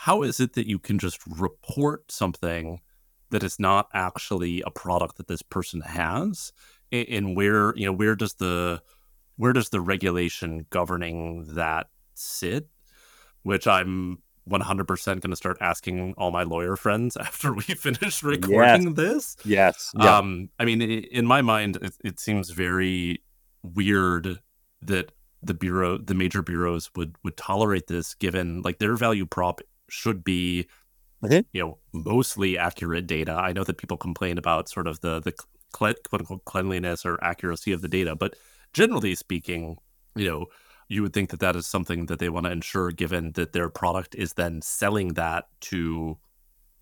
[0.00, 2.80] how is it that you can just report something
[3.28, 6.52] that is not actually a product that this person has
[6.90, 8.80] and where you know where does the
[9.36, 12.68] where does the regulation governing that sit
[13.42, 18.86] which i'm 100% going to start asking all my lawyer friends after we finish recording
[18.88, 18.94] yes.
[18.96, 20.16] this yes yeah.
[20.16, 23.22] um i mean in my mind it, it seems very
[23.62, 24.40] weird
[24.80, 29.60] that the bureau the major bureaus would would tolerate this given like their value prop
[29.90, 30.66] should be
[31.24, 31.44] okay.
[31.52, 33.32] you know mostly accurate data.
[33.32, 35.32] I know that people complain about sort of the the
[35.72, 38.34] quote unquote cleanliness or accuracy of the data, but
[38.72, 39.76] generally speaking,
[40.14, 40.46] you know,
[40.88, 43.68] you would think that that is something that they want to ensure, given that their
[43.68, 46.18] product is then selling that to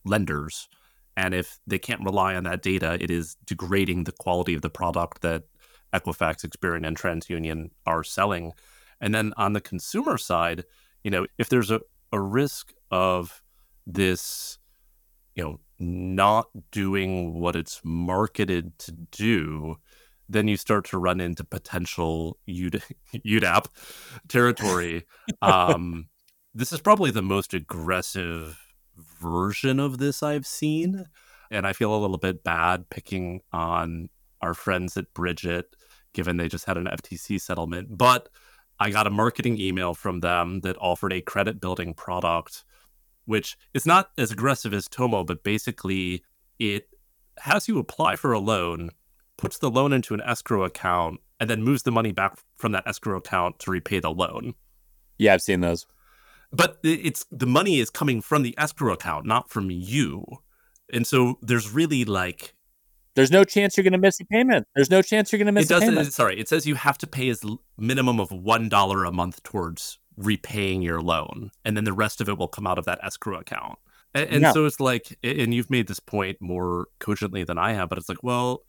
[0.05, 0.69] lenders.
[1.17, 4.71] And if they can't rely on that data, it is degrading the quality of the
[4.71, 5.45] product that
[5.93, 8.53] Equifax, Experian, and TransUnion are selling.
[9.01, 10.65] And then on the consumer side,
[11.05, 11.81] you know, if there's a,
[12.13, 13.43] a risk of
[13.87, 14.59] this,
[15.35, 19.77] you know, not doing what it's marketed to do,
[20.29, 22.83] then you start to run into potential UD-
[23.15, 23.67] UDAP
[24.29, 25.05] territory.
[25.43, 26.09] um,
[26.55, 28.59] this is probably the most aggressive
[28.97, 31.07] version of this I've seen.
[31.51, 34.11] And I feel a little bit bad picking on
[34.43, 35.65] our friends at Brigit,
[36.13, 37.97] given they just had an FTC settlement.
[37.97, 38.29] But
[38.79, 42.65] I got a marketing email from them that offered a credit building product
[43.29, 46.25] which is not as aggressive as Tomo, but basically
[46.59, 46.89] it
[47.41, 48.89] has you apply for a loan,
[49.37, 52.87] puts the loan into an escrow account, and then moves the money back from that
[52.87, 54.55] escrow account to repay the loan.
[55.19, 55.87] Yeah, I've seen those.
[56.51, 60.25] But it's the money is coming from the escrow account, not from you.
[60.91, 62.55] And so there's really like
[63.15, 64.67] there's no chance you're going to miss a payment.
[64.75, 66.15] There's no chance you're going to miss it a payment.
[66.15, 67.45] Sorry, it says you have to pay as
[67.77, 72.29] minimum of one dollar a month towards repaying your loan, and then the rest of
[72.29, 73.79] it will come out of that escrow account.
[74.15, 77.89] And, and so it's like, and you've made this point more cogently than I have,
[77.89, 78.63] but it's like, well,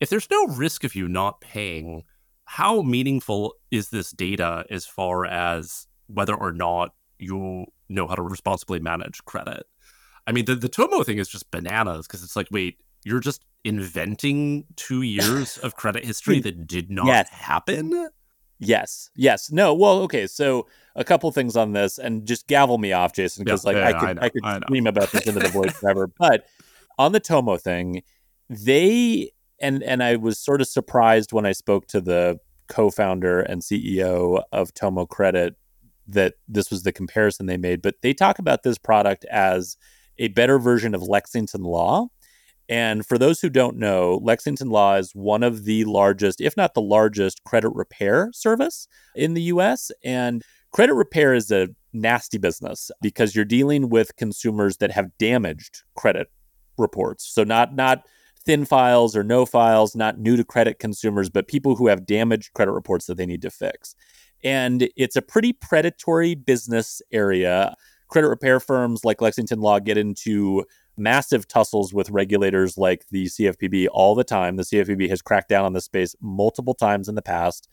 [0.00, 2.04] if there's no risk of you not paying,
[2.44, 8.22] how meaningful is this data as far as whether or not you know how to
[8.22, 9.64] responsibly manage credit?
[10.26, 13.44] I mean, the, the Tomo thing is just bananas because it's like, wait, you're just
[13.64, 17.28] inventing two years of credit history that did not yes.
[17.28, 18.08] happen?
[18.58, 19.10] Yes.
[19.14, 19.50] Yes.
[19.50, 19.74] No.
[19.74, 20.26] Well, okay.
[20.26, 23.76] So a couple things on this, and just gavel me off, Jason, because yeah, like
[23.76, 26.10] yeah, I could I, I could scream about this into the void forever.
[26.18, 26.46] But
[26.98, 28.02] on the Tomo thing,
[28.48, 32.38] they and and I was sort of surprised when I spoke to the
[32.68, 35.54] co-founder and CEO of Tomo Credit
[36.08, 37.82] that this was the comparison they made.
[37.82, 39.76] But they talk about this product as
[40.18, 42.08] a better version of Lexington Law.
[42.68, 46.74] And for those who don't know, Lexington Law is one of the largest, if not
[46.74, 49.90] the largest, credit repair service in the US.
[50.04, 55.82] And credit repair is a nasty business because you're dealing with consumers that have damaged
[55.94, 56.28] credit
[56.76, 57.26] reports.
[57.26, 58.06] So not not
[58.44, 62.52] thin files or no files, not new to credit consumers, but people who have damaged
[62.54, 63.94] credit reports that they need to fix.
[64.44, 67.74] And it's a pretty predatory business area.
[68.08, 70.64] Credit repair firms like Lexington Law get into
[70.96, 74.56] massive tussles with regulators like the CFPB all the time.
[74.56, 77.68] The CFPB has cracked down on this space multiple times in the past.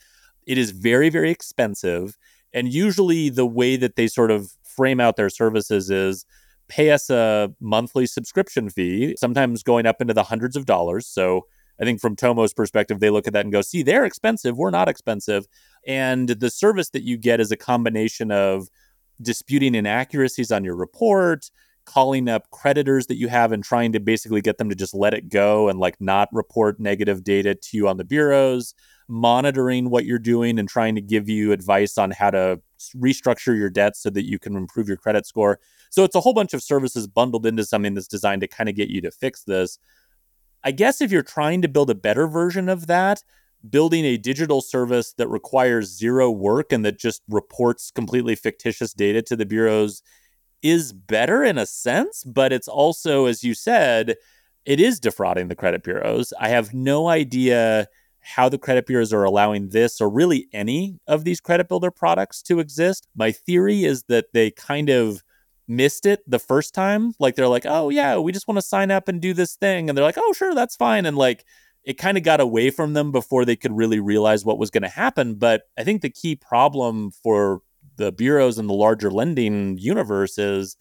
[0.45, 2.17] It is very, very expensive.
[2.53, 6.25] And usually, the way that they sort of frame out their services is
[6.67, 11.07] pay us a monthly subscription fee, sometimes going up into the hundreds of dollars.
[11.07, 11.45] So
[11.79, 14.57] I think from Tomo's perspective, they look at that and go, see, they're expensive.
[14.57, 15.47] We're not expensive.
[15.87, 18.69] And the service that you get is a combination of
[19.21, 21.49] disputing inaccuracies on your report,
[21.85, 25.13] calling up creditors that you have and trying to basically get them to just let
[25.13, 28.73] it go and like not report negative data to you on the bureaus,
[29.07, 32.59] monitoring what you're doing and trying to give you advice on how to
[32.97, 35.59] restructure your debt so that you can improve your credit score.
[35.89, 38.75] So it's a whole bunch of services bundled into something that's designed to kind of
[38.75, 39.77] get you to fix this.
[40.63, 43.23] I guess if you're trying to build a better version of that,
[43.69, 49.21] building a digital service that requires zero work and that just reports completely fictitious data
[49.21, 50.01] to the bureaus
[50.63, 54.15] is better in a sense, but it's also, as you said,
[54.65, 56.33] it is defrauding the credit bureaus.
[56.39, 57.87] I have no idea
[58.21, 62.41] how the credit bureaus are allowing this or really any of these credit builder products
[62.43, 63.07] to exist.
[63.15, 65.21] My theory is that they kind of
[65.67, 67.13] missed it the first time.
[67.19, 69.89] Like they're like, oh, yeah, we just want to sign up and do this thing.
[69.89, 71.05] And they're like, oh, sure, that's fine.
[71.05, 71.43] And like,
[71.83, 74.83] it kind of got away from them before they could really realize what was going
[74.83, 75.35] to happen.
[75.35, 77.59] But I think the key problem for
[77.97, 80.75] the bureaus and the larger lending universe is,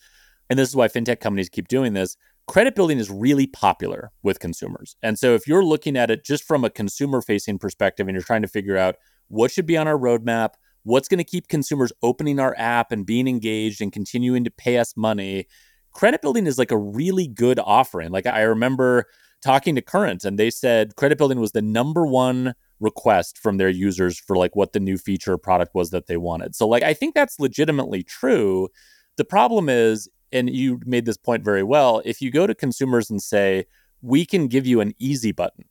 [0.50, 4.40] and this is why fintech companies keep doing this, credit building is really popular with
[4.40, 4.96] consumers.
[5.02, 8.24] And so if you're looking at it just from a consumer facing perspective and you're
[8.24, 8.96] trying to figure out
[9.28, 13.06] what should be on our roadmap, what's going to keep consumers opening our app and
[13.06, 15.46] being engaged and continuing to pay us money,
[15.92, 18.10] credit building is like a really good offering.
[18.10, 19.06] Like I remember
[19.42, 23.68] talking to Current and they said credit building was the number one request from their
[23.68, 26.54] users for like what the new feature product was that they wanted.
[26.54, 28.68] So like I think that's legitimately true.
[29.16, 33.10] The problem is and you made this point very well, if you go to consumers
[33.10, 33.66] and say,
[34.00, 35.64] "We can give you an easy button."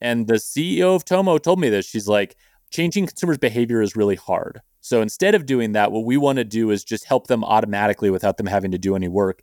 [0.00, 1.86] And the CEO of Tomo told me this.
[1.86, 2.36] She's like,
[2.74, 4.60] changing consumers' behavior is really hard.
[4.80, 8.10] So instead of doing that, what we want to do is just help them automatically
[8.10, 9.42] without them having to do any work.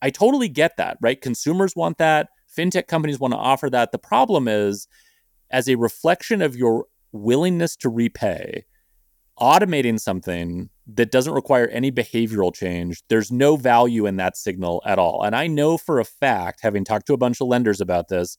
[0.00, 1.20] I totally get that, right?
[1.20, 2.30] Consumers want that.
[2.56, 3.92] Fintech companies want to offer that.
[3.92, 4.88] The problem is,
[5.52, 8.64] as a reflection of your willingness to repay,
[9.38, 14.98] automating something that doesn't require any behavioral change, there's no value in that signal at
[14.98, 15.22] all.
[15.22, 18.36] And I know for a fact, having talked to a bunch of lenders about this,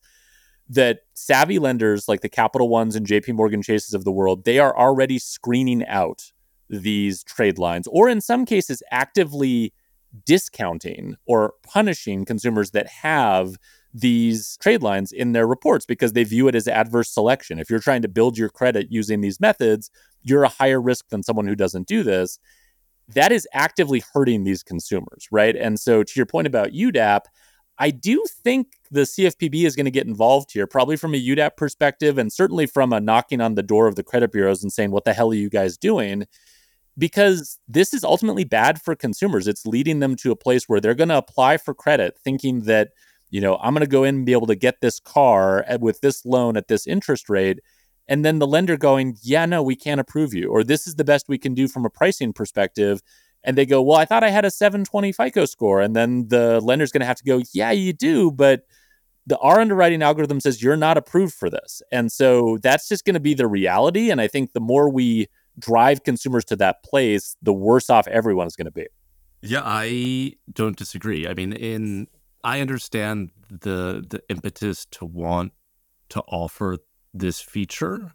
[0.70, 4.60] that savvy lenders like the Capital Ones and JP Morgan Chases of the world, they
[4.60, 6.32] are already screening out
[6.70, 9.74] these trade lines, or in some cases, actively
[10.26, 13.58] discounting or punishing consumers that have
[13.94, 17.60] these trade lines in their reports because they view it as adverse selection.
[17.60, 19.92] If you're trying to build your credit using these methods,
[20.24, 22.40] you're a higher risk than someone who doesn't do this.
[23.10, 25.56] That is actively hurting these consumers, right?
[25.56, 27.22] And so, to your point about UDAP,
[27.78, 31.58] I do think the CFPB is going to get involved here, probably from a UDAP
[31.58, 34.92] perspective, and certainly from a knocking on the door of the credit bureaus and saying,
[34.92, 36.26] What the hell are you guys doing?
[36.98, 39.48] Because this is ultimately bad for consumers.
[39.48, 42.90] It's leading them to a place where they're going to apply for credit thinking that,
[43.34, 46.02] you know, I'm going to go in and be able to get this car with
[46.02, 47.60] this loan at this interest rate.
[48.08, 51.04] And then the lender going, Yeah, no, we can't approve you, or this is the
[51.04, 53.02] best we can do from a pricing perspective
[53.44, 56.62] and they go, "Well, I thought I had a 720 FICO score." And then the
[56.62, 58.62] lender's going to have to go, "Yeah, you do, but
[59.26, 63.16] the our underwriting algorithm says you're not approved for this." And so that's just going
[63.16, 65.28] to be the reality, and I think the more we
[65.60, 68.88] drive consumers to that place, the worse off everyone is going to be.
[69.42, 71.28] Yeah, I don't disagree.
[71.28, 72.08] I mean, in
[72.44, 75.54] I understand the the impetus to want
[76.10, 76.78] to offer
[77.14, 78.12] this feature.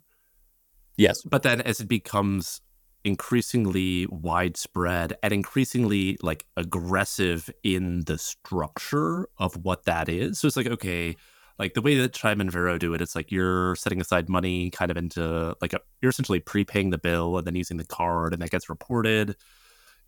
[0.97, 1.23] Yes.
[1.23, 2.61] But then as it becomes
[3.05, 10.39] increasingly widespread and increasingly like aggressive in the structure of what that is.
[10.39, 11.17] So it's like, okay,
[11.59, 14.71] like the way that Chime and Varo do it, it's like you're setting aside money
[14.71, 18.33] kind of into like a, you're essentially prepaying the bill and then using the card
[18.33, 19.37] and that gets reported.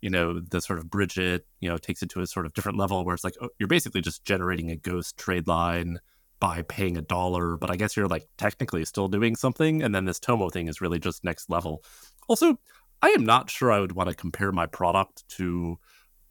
[0.01, 2.77] You know, the sort of Brigit, you know, takes it to a sort of different
[2.77, 5.99] level where it's like oh, you're basically just generating a ghost trade line
[6.39, 9.83] by paying a dollar, but I guess you're like technically still doing something.
[9.83, 11.83] And then this Tomo thing is really just next level.
[12.27, 12.57] Also,
[13.01, 15.77] I am not sure I would want to compare my product to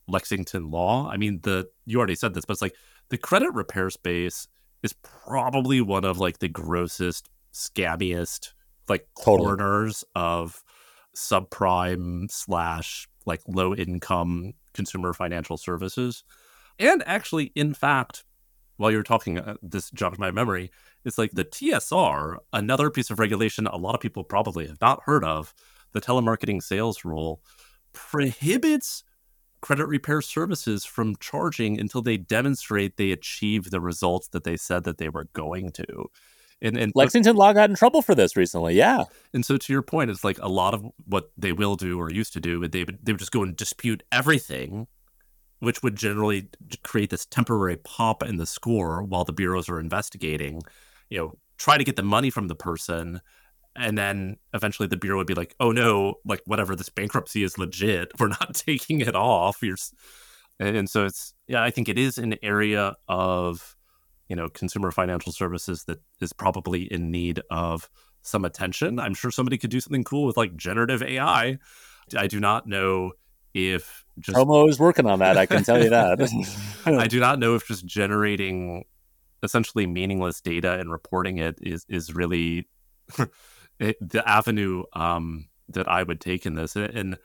[0.08, 1.08] Lexington Law.
[1.08, 2.74] I mean, the you already said this, but it's like
[3.08, 4.48] the credit repair space
[4.82, 8.52] is probably one of like the grossest, scammiest
[8.88, 9.46] like totally.
[9.46, 10.62] corners of
[11.16, 16.24] subprime slash like low income consumer financial services.
[16.78, 18.24] And actually, in fact,
[18.76, 20.70] while you're talking, uh, this jogged my memory.
[21.04, 25.02] It's like the TSR, another piece of regulation a lot of people probably have not
[25.04, 25.54] heard of,
[25.92, 27.42] the telemarketing sales rule
[27.92, 29.04] prohibits
[29.60, 34.84] credit repair services from charging until they demonstrate they achieve the results that they said
[34.84, 36.06] that they were going to.
[36.62, 38.74] And, and Lexington Law got in trouble for this recently.
[38.74, 39.04] Yeah.
[39.32, 42.10] And so to your point, it's like a lot of what they will do or
[42.10, 44.86] used to do, they would they would just go and dispute everything,
[45.60, 46.48] which would generally
[46.82, 50.62] create this temporary pop in the score while the bureaus are investigating.
[51.08, 53.22] You know, try to get the money from the person,
[53.76, 57.58] and then eventually the bureau would be like oh no like whatever this bankruptcy is
[57.58, 59.76] legit we're not taking it off you're
[60.58, 63.76] and so it's yeah i think it is an area of
[64.30, 67.90] you know consumer financial services that is probably in need of
[68.22, 71.58] some attention i'm sure somebody could do something cool with like generative ai
[72.16, 73.12] i do not know
[73.52, 76.18] if just Tomo is working on that i can tell you that
[76.86, 78.84] i do not know if just generating
[79.42, 82.68] essentially meaningless data and reporting it is is really
[83.78, 86.76] the avenue um, that I would take in this.
[86.76, 87.16] And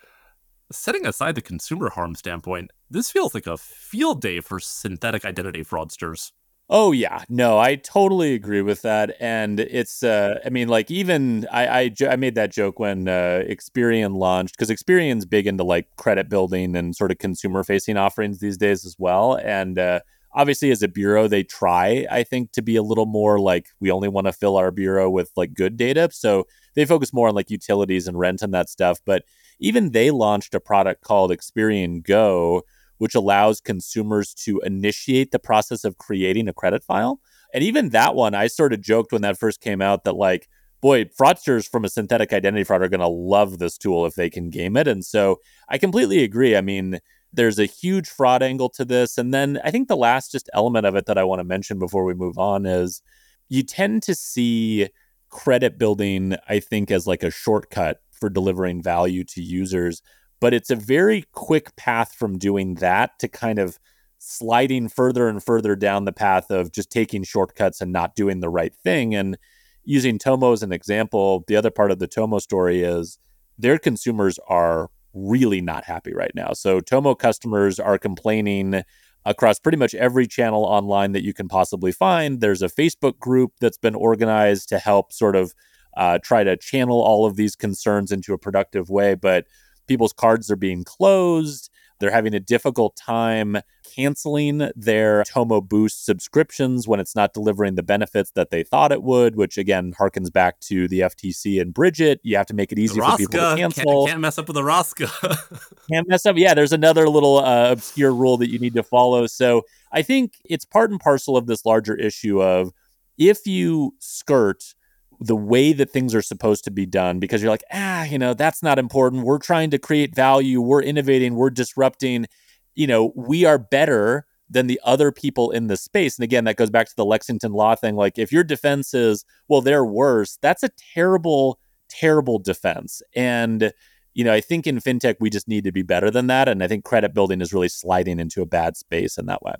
[0.71, 5.63] setting aside the consumer harm standpoint, this feels like a field day for synthetic identity
[5.63, 6.31] fraudsters.
[6.67, 10.01] Oh yeah, no, I totally agree with that, and it's.
[10.01, 14.57] Uh, I mean, like even I, I, I made that joke when uh, Experian launched
[14.57, 18.83] because Experian's big into like credit building and sort of consumer facing offerings these days
[18.83, 19.99] as well, and uh,
[20.33, 23.89] obviously as a bureau they try i think to be a little more like we
[23.89, 26.45] only want to fill our bureau with like good data so
[26.75, 29.23] they focus more on like utilities and rent and that stuff but
[29.61, 32.61] even they launched a product called experian go
[32.97, 37.19] which allows consumers to initiate the process of creating a credit file
[37.53, 40.47] and even that one i sort of joked when that first came out that like
[40.81, 44.29] boy fraudsters from a synthetic identity fraud are going to love this tool if they
[44.29, 45.37] can game it and so
[45.69, 46.99] i completely agree i mean
[47.35, 49.17] there's a huge fraud angle to this.
[49.17, 51.77] And then I think the last just element of it that I want to mention
[51.79, 53.01] before we move on is
[53.49, 54.87] you tend to see
[55.29, 60.01] credit building, I think, as like a shortcut for delivering value to users.
[60.45, 63.79] But it's a very quick path from doing that to kind of
[64.19, 68.49] sliding further and further down the path of just taking shortcuts and not doing the
[68.49, 69.15] right thing.
[69.15, 69.39] And
[69.85, 73.17] using Tomo as an example, the other part of the Tomo story is
[73.57, 76.53] their consumers are really not happy right now.
[76.53, 78.83] So Tomo customers are complaining
[79.25, 82.39] across pretty much every channel online that you can possibly find.
[82.39, 85.55] There's a Facebook group that's been organized to help sort of
[85.97, 89.47] uh, try to channel all of these concerns into a productive way, but
[89.87, 91.69] people's cards are being closed.
[91.99, 93.57] They're having a difficult time
[93.95, 99.01] canceling their Tomo Boost subscriptions when it's not delivering the benefits that they thought it
[99.01, 102.17] would, which again harkens back to the FTC and Brigit.
[102.23, 104.05] You have to make it easy for people to cancel.
[104.05, 105.69] Can't, can't mess up with the ROSCA.
[105.91, 106.35] can't mess up.
[106.37, 109.25] Yeah, there's another little uh, obscure rule that you need to follow.
[109.27, 112.73] So I think it's part and parcel of this larger issue of
[113.17, 114.75] if you skirt
[115.19, 118.33] the way that things are supposed to be done because you're like, ah, you know,
[118.33, 119.23] that's not important.
[119.23, 120.61] We're trying to create value.
[120.61, 121.35] We're innovating.
[121.35, 122.27] We're disrupting.
[122.75, 126.17] You know, we are better than the other people in the space.
[126.17, 127.95] And again, that goes back to the Lexington law thing.
[127.95, 131.59] Like, if your defense is, well, they're worse, that's a terrible,
[131.89, 133.01] terrible defense.
[133.15, 133.71] And,
[134.13, 136.47] you know, I think in fintech, we just need to be better than that.
[136.47, 139.55] And I think credit building is really sliding into a bad space in that way.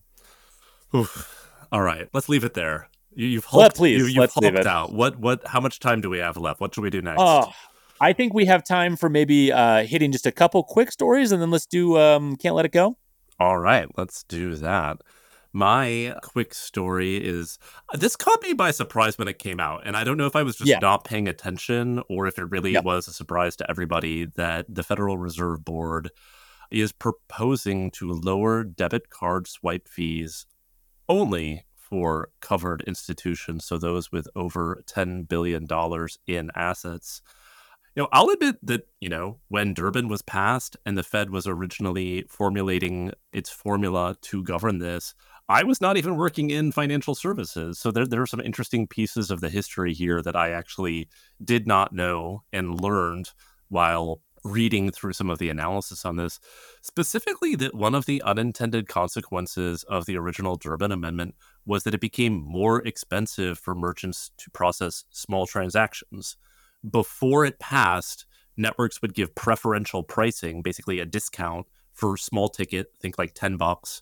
[0.94, 1.50] Oof.
[1.72, 2.90] All right, let's leave it there.
[3.16, 4.94] You, have hulked, please, you, have hulked out.
[4.94, 5.48] What what?
[5.48, 6.60] How much time do we have left?
[6.60, 7.22] What should we do next?
[7.22, 7.52] Oh,
[8.02, 11.42] I think we have time for maybe uh, hitting just a couple quick stories, and
[11.42, 12.98] then let's do um, can't let it go.
[13.40, 14.98] All right, let's do that.
[15.54, 17.58] My quick story is
[17.94, 19.84] this caught me by surprise when it came out.
[19.86, 20.80] And I don't know if I was just yeah.
[20.80, 22.82] not paying attention or if it really yeah.
[22.82, 26.12] was a surprise to everybody that the Federal Reserve Board
[26.72, 30.46] is proposing to lower debit card swipe fees
[31.08, 35.68] only for covered institutions, so those with over $10 billion
[36.28, 37.22] in assets.
[37.96, 41.48] You know, I'll admit that, you know, when Durbin was passed and the Fed was
[41.48, 45.14] originally formulating its formula to govern this,
[45.48, 47.78] I was not even working in financial services.
[47.78, 51.08] So there, there are some interesting pieces of the history here that I actually
[51.44, 53.32] did not know and learned
[53.70, 56.40] while reading through some of the analysis on this.
[56.82, 61.36] Specifically, that one of the unintended consequences of the original Durbin Amendment
[61.66, 66.38] was that it became more expensive for merchants to process small transactions
[66.90, 68.26] before it passed,
[68.58, 74.02] networks would give preferential pricing, basically a discount for small ticket, think like 10 bucks,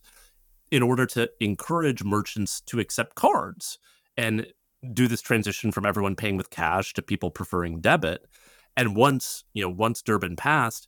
[0.72, 3.78] in order to encourage merchants to accept cards
[4.18, 4.48] and
[4.94, 8.26] do this transition from everyone paying with cash to people preferring debit.
[8.76, 10.88] And once, you know, once Durbin passed,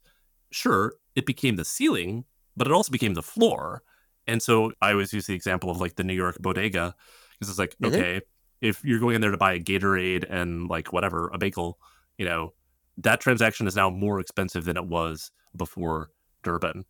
[0.52, 2.26] sure, it became the ceiling,
[2.58, 3.84] but it also became the floor.
[4.28, 6.96] And so I always use the example of like the New York bodega
[7.34, 7.94] because it's like, mm-hmm.
[7.94, 8.22] okay,
[8.62, 11.78] if you're going in there to buy a Gatorade and like whatever, a bagel,
[12.18, 12.54] you know,
[12.98, 16.10] that transaction is now more expensive than it was before
[16.44, 16.86] Durbin.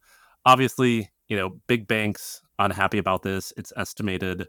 [0.46, 3.52] Obviously, you know, big banks unhappy about this.
[3.58, 4.48] It's estimated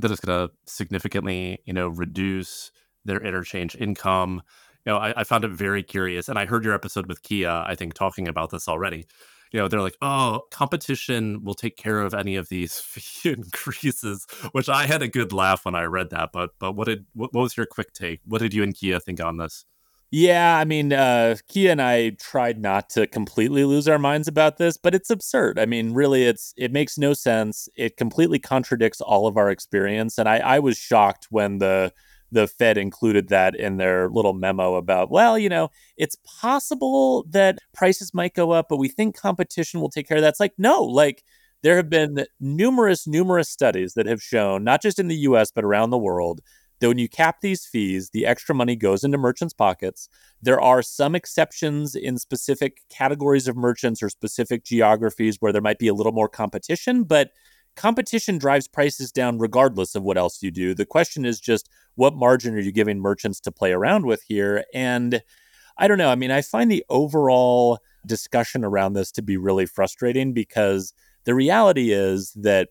[0.00, 2.72] that it's going to significantly, you know, reduce
[3.04, 4.42] their interchange income.
[4.84, 7.64] You know, I, I found it very curious, and I heard your episode with Kia,
[7.66, 9.06] I think, talking about this already
[9.54, 14.26] you know, they're like, oh, competition will take care of any of these fee increases,
[14.50, 16.30] which I had a good laugh when I read that.
[16.32, 18.20] But but what did what, what was your quick take?
[18.24, 19.64] What did you and Kia think on this?
[20.10, 24.58] Yeah, I mean, uh, Kia and I tried not to completely lose our minds about
[24.58, 25.58] this, but it's absurd.
[25.58, 27.68] I mean, really, it's it makes no sense.
[27.76, 31.92] It completely contradicts all of our experience, and I, I was shocked when the
[32.34, 37.58] the Fed included that in their little memo about, well, you know, it's possible that
[37.72, 40.30] prices might go up, but we think competition will take care of that.
[40.30, 41.24] It's like, no, like
[41.62, 45.64] there have been numerous, numerous studies that have shown, not just in the US, but
[45.64, 46.40] around the world,
[46.80, 50.08] that when you cap these fees, the extra money goes into merchants' pockets.
[50.42, 55.78] There are some exceptions in specific categories of merchants or specific geographies where there might
[55.78, 57.30] be a little more competition, but
[57.76, 60.74] competition drives prices down regardless of what else you do.
[60.74, 64.64] The question is just what margin are you giving merchants to play around with here?
[64.72, 65.22] And
[65.76, 66.10] I don't know.
[66.10, 70.92] I mean, I find the overall discussion around this to be really frustrating because
[71.24, 72.68] the reality is that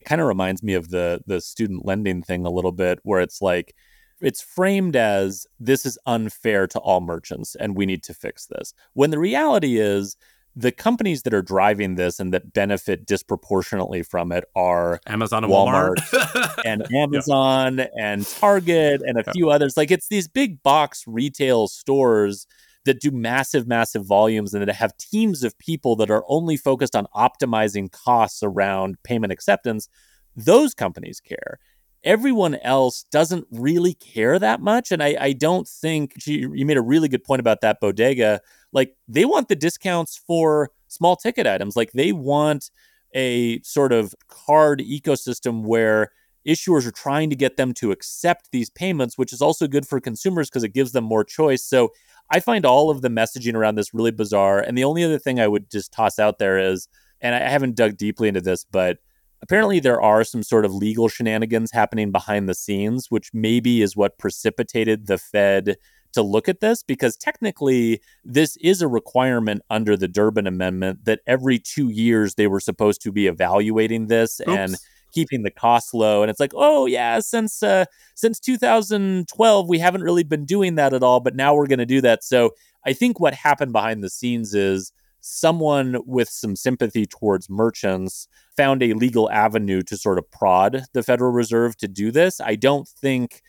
[0.00, 3.20] it kind of reminds me of the the student lending thing a little bit where
[3.20, 3.74] it's like
[4.20, 8.72] it's framed as this is unfair to all merchants and we need to fix this.
[8.92, 10.16] When the reality is
[10.56, 15.52] the companies that are driving this and that benefit disproportionately from it are Amazon and
[15.52, 17.86] Walmart, Walmart and Amazon yeah.
[18.00, 19.32] and Target and a yeah.
[19.32, 19.76] few others.
[19.76, 22.46] Like it's these big box retail stores
[22.84, 26.94] that do massive, massive volumes and that have teams of people that are only focused
[26.94, 29.88] on optimizing costs around payment acceptance.
[30.36, 31.58] Those companies care
[32.04, 34.92] everyone else doesn't really care that much.
[34.92, 38.40] And I, I don't think you made a really good point about that bodega.
[38.74, 41.76] Like they want the discounts for small ticket items.
[41.76, 42.70] Like they want
[43.14, 46.10] a sort of card ecosystem where
[46.46, 50.00] issuers are trying to get them to accept these payments, which is also good for
[50.00, 51.64] consumers because it gives them more choice.
[51.64, 51.90] So
[52.30, 54.60] I find all of the messaging around this really bizarre.
[54.60, 56.88] And the only other thing I would just toss out there is,
[57.20, 58.98] and I haven't dug deeply into this, but
[59.42, 63.96] apparently there are some sort of legal shenanigans happening behind the scenes, which maybe is
[63.96, 65.76] what precipitated the Fed
[66.14, 71.20] to look at this because technically this is a requirement under the Durbin Amendment that
[71.26, 74.50] every two years they were supposed to be evaluating this Oops.
[74.50, 74.76] and
[75.12, 76.22] keeping the cost low.
[76.22, 77.84] And it's like, oh yeah, since uh,
[78.14, 81.86] since 2012 we haven't really been doing that at all, but now we're going to
[81.86, 82.24] do that.
[82.24, 82.50] So
[82.84, 88.82] I think what happened behind the scenes is someone with some sympathy towards merchants found
[88.82, 92.40] a legal avenue to sort of prod the Federal Reserve to do this.
[92.40, 93.40] I don't think,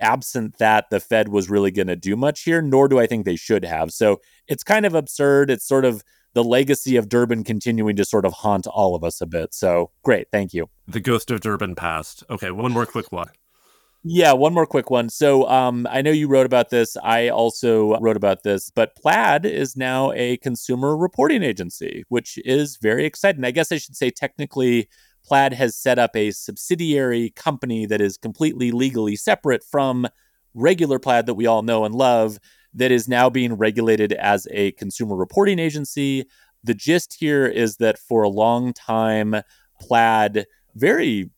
[0.00, 3.24] absent that, the Fed was really going to do much here, nor do I think
[3.24, 3.92] they should have.
[3.92, 5.50] So it's kind of absurd.
[5.50, 6.02] It's sort of
[6.34, 9.54] the legacy of Durbin continuing to sort of haunt all of us a bit.
[9.54, 10.28] So great.
[10.32, 10.68] Thank you.
[10.88, 12.24] The ghost of Durbin passed.
[12.30, 13.28] Okay, one more quick one.
[14.04, 15.10] Yeah, one more quick one.
[15.10, 16.96] So um, I know you wrote about this.
[17.04, 22.78] I also wrote about this, but Plaid is now a consumer reporting agency, which is
[22.82, 23.44] very exciting.
[23.44, 24.88] I guess I should say technically,
[25.24, 30.06] Plaid has set up a subsidiary company that is completely legally separate from
[30.54, 32.38] regular Plaid that we all know and love,
[32.74, 36.24] that is now being regulated as a consumer reporting agency.
[36.64, 39.36] The gist here is that for a long time,
[39.80, 41.30] Plaid very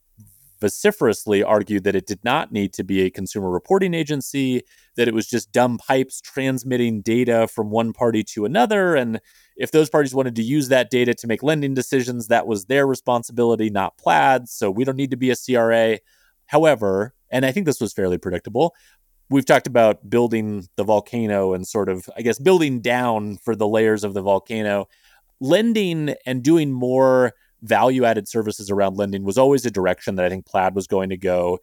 [0.61, 4.63] vociferously argued that it did not need to be a consumer reporting agency,
[4.97, 8.95] that it was just dumb pipes transmitting data from one party to another.
[8.95, 9.21] And
[9.57, 12.87] if those parties wanted to use that data to make lending decisions, that was their
[12.87, 14.53] responsibility, not Plaid's.
[14.53, 15.99] So we don't need to be a CRA.
[16.47, 18.75] However, and I think this was fairly predictable,
[19.31, 23.69] we've talked about building the volcano and sort of, I guess, building down for the
[23.69, 24.89] layers of the volcano.
[25.41, 27.33] Lending and doing more
[27.63, 31.09] value added services around lending was always a direction that I think Plaid was going
[31.11, 31.59] to go.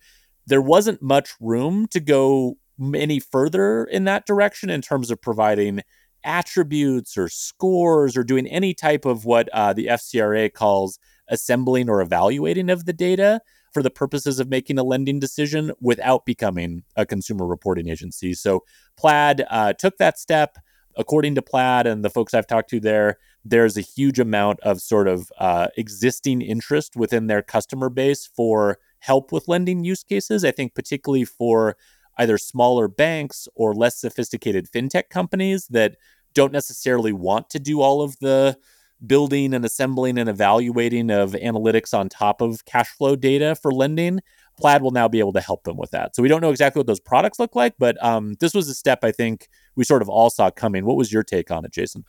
[0.47, 2.57] There wasn't much room to go
[2.95, 5.81] any further in that direction in terms of providing
[6.23, 12.01] attributes or scores or doing any type of what uh, the FCRA calls assembling or
[12.01, 13.41] evaluating of the data
[13.73, 18.33] for the purposes of making a lending decision without becoming a consumer reporting agency.
[18.33, 18.63] So
[18.97, 20.57] Plaid uh, took that step.
[20.97, 24.81] According to Plaid and the folks I've talked to there, there's a huge amount of
[24.81, 30.43] sort of uh, existing interest within their customer base for help with lending use cases.
[30.43, 31.77] I think, particularly for
[32.17, 35.95] either smaller banks or less sophisticated fintech companies that
[36.33, 38.57] don't necessarily want to do all of the
[39.05, 44.19] building and assembling and evaluating of analytics on top of cash flow data for lending.
[44.59, 46.15] Plaid will now be able to help them with that.
[46.15, 48.73] So we don't know exactly what those products look like, but um, this was a
[48.73, 50.85] step I think we sort of all saw coming.
[50.85, 52.05] What was your take on it, Jason?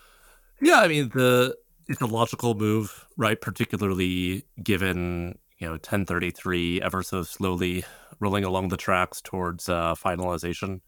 [0.61, 1.57] Yeah, I mean the
[1.89, 3.41] it's a logical move, right?
[3.41, 7.85] Particularly given you know 1033 ever so slowly
[8.23, 10.81] rolling along the tracks towards uh, finalization,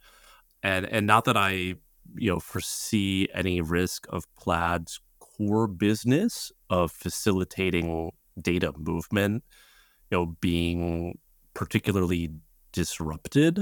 [0.62, 1.74] and and not that I
[2.14, 9.45] you know foresee any risk of Plaid's core business of facilitating data movement,
[10.11, 11.18] you know, being
[11.55, 12.30] particularly
[12.72, 13.59] disrupted.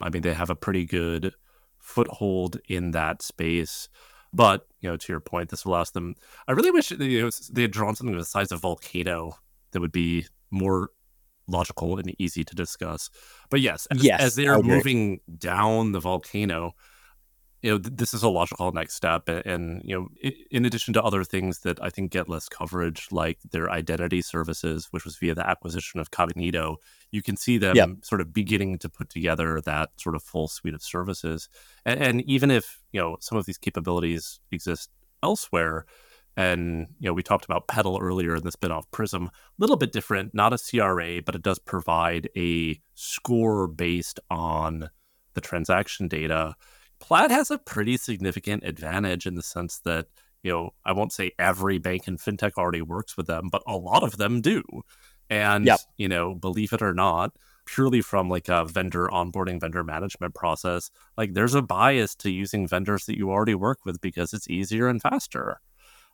[0.00, 1.34] I mean, they have a pretty good
[1.78, 3.88] foothold in that space.
[4.32, 6.14] But you know, to your point, this will ask them.
[6.48, 9.36] I really wish you know, they had drawn something the size of volcano
[9.72, 10.90] that would be more
[11.46, 13.10] logical and easy to discuss.
[13.50, 16.74] But yes, as, yes, as they're moving down the volcano,
[17.62, 20.08] you know th- this is a logical next step and, and you know
[20.50, 24.88] in addition to other things that i think get less coverage like their identity services
[24.90, 26.76] which was via the acquisition of Cognito
[27.10, 27.88] you can see them yep.
[28.02, 31.48] sort of beginning to put together that sort of full suite of services
[31.86, 34.90] and, and even if you know some of these capabilities exist
[35.22, 35.86] elsewhere
[36.36, 39.92] and you know we talked about Petal earlier in the spinoff Prism, a little bit
[39.92, 44.90] different, not a CRA, but it does provide a score based on
[45.34, 46.54] the transaction data
[47.02, 50.06] Plaid has a pretty significant advantage in the sense that,
[50.44, 53.76] you know, I won't say every bank and fintech already works with them, but a
[53.76, 54.62] lot of them do.
[55.28, 55.80] And, yep.
[55.96, 57.32] you know, believe it or not,
[57.66, 62.68] purely from like a vendor onboarding vendor management process, like there's a bias to using
[62.68, 65.60] vendors that you already work with because it's easier and faster,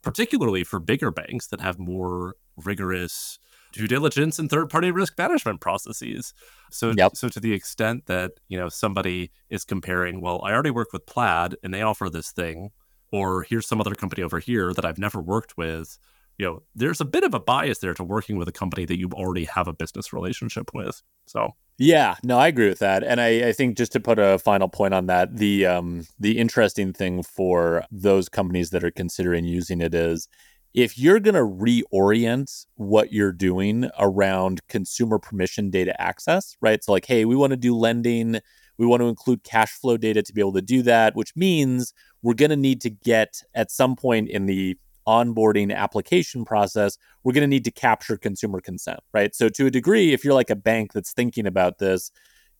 [0.02, 3.38] particularly for bigger banks that have more rigorous
[3.72, 6.32] due diligence and third party risk management processes.
[6.70, 7.16] So, yep.
[7.16, 11.06] so to the extent that you know somebody is comparing, well, I already work with
[11.06, 12.70] Plaid and they offer this thing,
[13.12, 15.98] or here's some other company over here that I've never worked with.
[16.38, 18.98] You know, there's a bit of a bias there to working with a company that
[18.98, 21.02] you already have a business relationship with.
[21.26, 24.38] So, yeah, no, I agree with that, and I, I think just to put a
[24.38, 29.44] final point on that, the um, the interesting thing for those companies that are considering
[29.44, 30.28] using it is
[30.74, 36.82] if you're going to reorient what you're doing around consumer permission data access, right?
[36.84, 38.40] So, like, hey, we want to do lending,
[38.76, 41.92] we want to include cash flow data to be able to do that, which means
[42.22, 44.76] we're going to need to get at some point in the
[45.08, 49.34] onboarding application process, we're going to need to capture consumer consent, right?
[49.34, 52.10] So, to a degree, if you're like a bank that's thinking about this,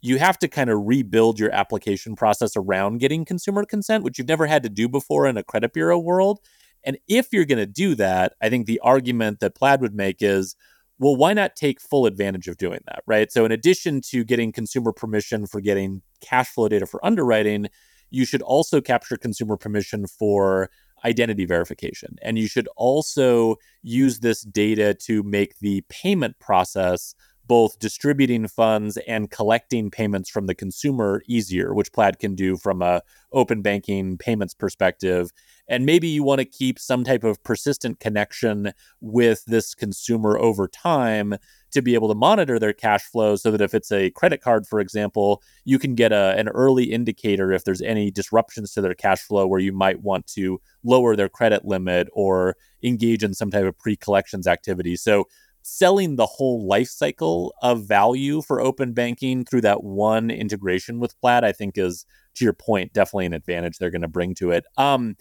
[0.00, 4.28] you have to kind of rebuild your application process around getting consumer consent, which you've
[4.28, 6.40] never had to do before in a credit bureau world.
[6.84, 10.22] And if you're going to do that, I think the argument that Plaid would make
[10.22, 10.56] is,
[10.98, 13.30] well, why not take full advantage of doing that, right?
[13.30, 17.68] So, in addition to getting consumer permission for getting cash flow data for underwriting,
[18.10, 20.70] you should also capture consumer permission for
[21.04, 22.16] identity verification.
[22.22, 27.14] And you should also use this data to make the payment process
[27.48, 32.82] both distributing funds and collecting payments from the consumer easier, which Plaid can do from
[32.82, 35.30] a open banking payments perspective.
[35.66, 40.68] And maybe you want to keep some type of persistent connection with this consumer over
[40.68, 41.36] time
[41.72, 44.66] to be able to monitor their cash flow so that if it's a credit card,
[44.66, 48.94] for example, you can get a, an early indicator if there's any disruptions to their
[48.94, 53.50] cash flow where you might want to lower their credit limit or engage in some
[53.50, 54.96] type of pre collections activity.
[54.96, 55.24] So
[55.62, 61.18] selling the whole life cycle of value for open banking through that one integration with
[61.20, 62.06] Plaid, I think is
[62.36, 64.64] to your point, definitely an advantage they're going to bring to it.
[64.76, 65.16] Um,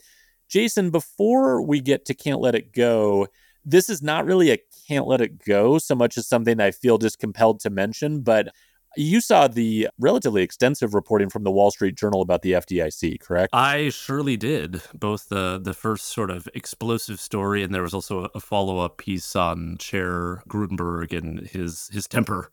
[0.49, 3.27] Jason, before we get to Can't Let It Go,
[3.67, 4.57] this is not really a
[4.87, 8.47] Can't Let It Go so much as something I feel just compelled to mention, but
[8.95, 13.53] you saw the relatively extensive reporting from the Wall Street Journal about the FDIC, correct?
[13.53, 14.81] I surely did.
[14.93, 18.97] Both the the first sort of explosive story, and there was also a follow up
[18.97, 22.49] piece on Chair Gruenberg and his his temper.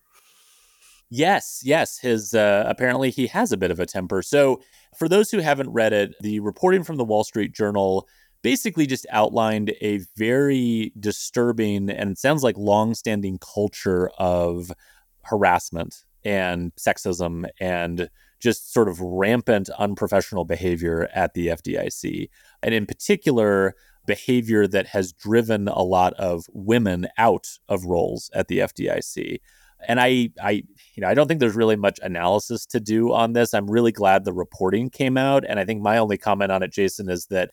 [1.10, 1.98] Yes, yes.
[1.98, 4.20] His uh, apparently he has a bit of a temper.
[4.20, 4.60] So,
[4.98, 8.08] for those who haven't read it, the reporting from the Wall Street Journal
[8.45, 14.70] basically just outlined a very disturbing and sounds like long-standing culture of
[15.22, 22.28] harassment and sexism and just sort of rampant unprofessional behavior at the FDIC.
[22.62, 23.74] And in particular,
[24.07, 29.38] behavior that has driven a lot of women out of roles at the FDIC.
[29.88, 30.64] And I, I,
[30.95, 33.55] you know, I don't think there's really much analysis to do on this.
[33.55, 36.72] I'm really glad the reporting came out, and I think my only comment on it,
[36.72, 37.51] Jason, is that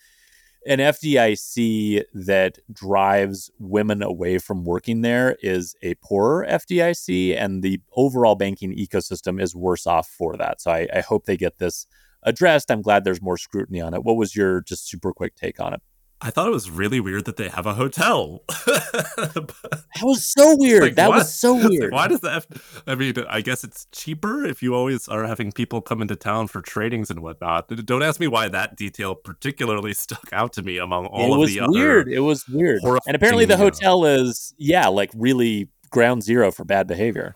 [0.66, 7.82] an FDIC that drives women away from working there is a poorer FDIC, and the
[7.95, 10.62] overall banking ecosystem is worse off for that.
[10.62, 11.88] So I, I hope they get this
[12.24, 12.70] addressed.
[12.70, 14.03] I'm glad there's more scrutiny on it.
[14.03, 15.82] What was your just super quick take on it?
[16.24, 18.43] I thought it was really weird that they have a hotel.
[18.47, 19.53] that
[20.03, 20.84] was so weird.
[20.84, 21.19] Like, that what?
[21.19, 21.91] was so weird.
[21.91, 22.45] Like, why does the
[22.86, 26.47] I mean, I guess it's cheaper if you always are having people come into town
[26.47, 27.69] for trainings and whatnot.
[27.86, 31.49] Don't ask me why that detail particularly stuck out to me among all it of
[31.49, 31.69] the other.
[31.69, 32.07] It was weird.
[32.07, 32.47] It was
[32.86, 33.01] weird.
[33.07, 37.36] And apparently the hotel is yeah, like really ground zero for bad behavior.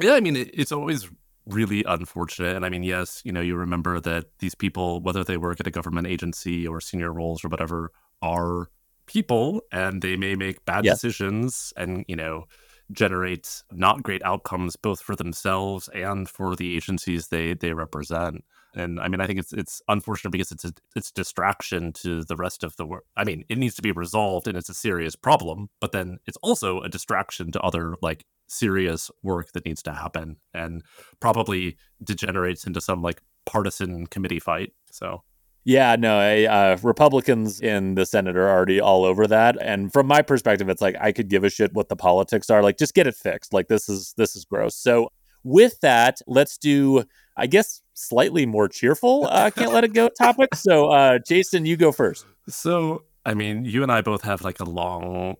[0.00, 1.08] Yeah, I mean, it, it's always
[1.46, 2.56] really unfortunate.
[2.56, 5.66] And I mean, yes, you know, you remember that these people, whether they work at
[5.66, 7.92] a government agency or senior roles or whatever,
[8.22, 8.70] are
[9.06, 10.96] people and they may make bad yes.
[10.96, 12.46] decisions and, you know,
[12.92, 18.44] generate not great outcomes both for themselves and for the agencies they they represent.
[18.74, 22.36] And I mean, I think it's it's unfortunate because it's a, it's distraction to the
[22.36, 23.04] rest of the world.
[23.16, 26.38] I mean, it needs to be resolved and it's a serious problem, but then it's
[26.42, 30.82] also a distraction to other like serious work that needs to happen and
[31.18, 34.72] probably degenerates into some like partisan committee fight.
[34.92, 35.22] So
[35.66, 40.06] yeah, no, I, uh, Republicans in the Senate are already all over that, and from
[40.06, 42.62] my perspective, it's like I could give a shit what the politics are.
[42.62, 43.52] Like, just get it fixed.
[43.52, 44.76] Like, this is this is gross.
[44.76, 45.08] So,
[45.42, 47.02] with that, let's do,
[47.36, 49.26] I guess, slightly more cheerful.
[49.26, 50.54] Uh, can't let it go topic.
[50.54, 52.26] So, uh, Jason, you go first.
[52.48, 55.34] So, I mean, you and I both have like a long,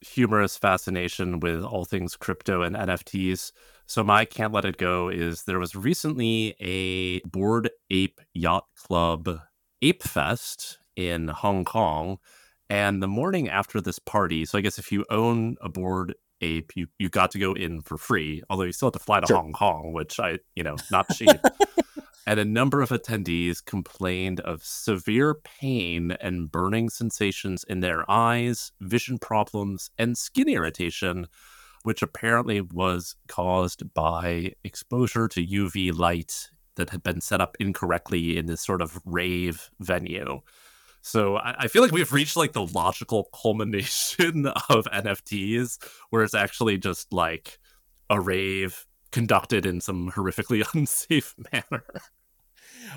[0.00, 3.50] humorous fascination with all things crypto and NFTs.
[3.86, 9.40] So my can't let it go is there was recently a Bored Ape Yacht Club
[9.84, 12.16] Ape Fest in Hong Kong.
[12.70, 16.72] And the morning after this party, so I guess if you own a bored ape,
[16.74, 19.26] you, you got to go in for free, although you still have to fly to
[19.26, 19.36] sure.
[19.36, 21.38] Hong Kong, which I, you know, not cheap.
[22.26, 28.72] and a number of attendees complained of severe pain and burning sensations in their eyes,
[28.80, 31.26] vision problems, and skin irritation,
[31.82, 38.36] which apparently was caused by exposure to UV light that had been set up incorrectly
[38.36, 40.40] in this sort of rave venue.
[41.00, 45.78] So I, I, feel like we've reached like the logical culmination of NFTs,
[46.10, 47.58] where it's actually just like
[48.08, 51.84] a rave conducted in some horrifically unsafe manner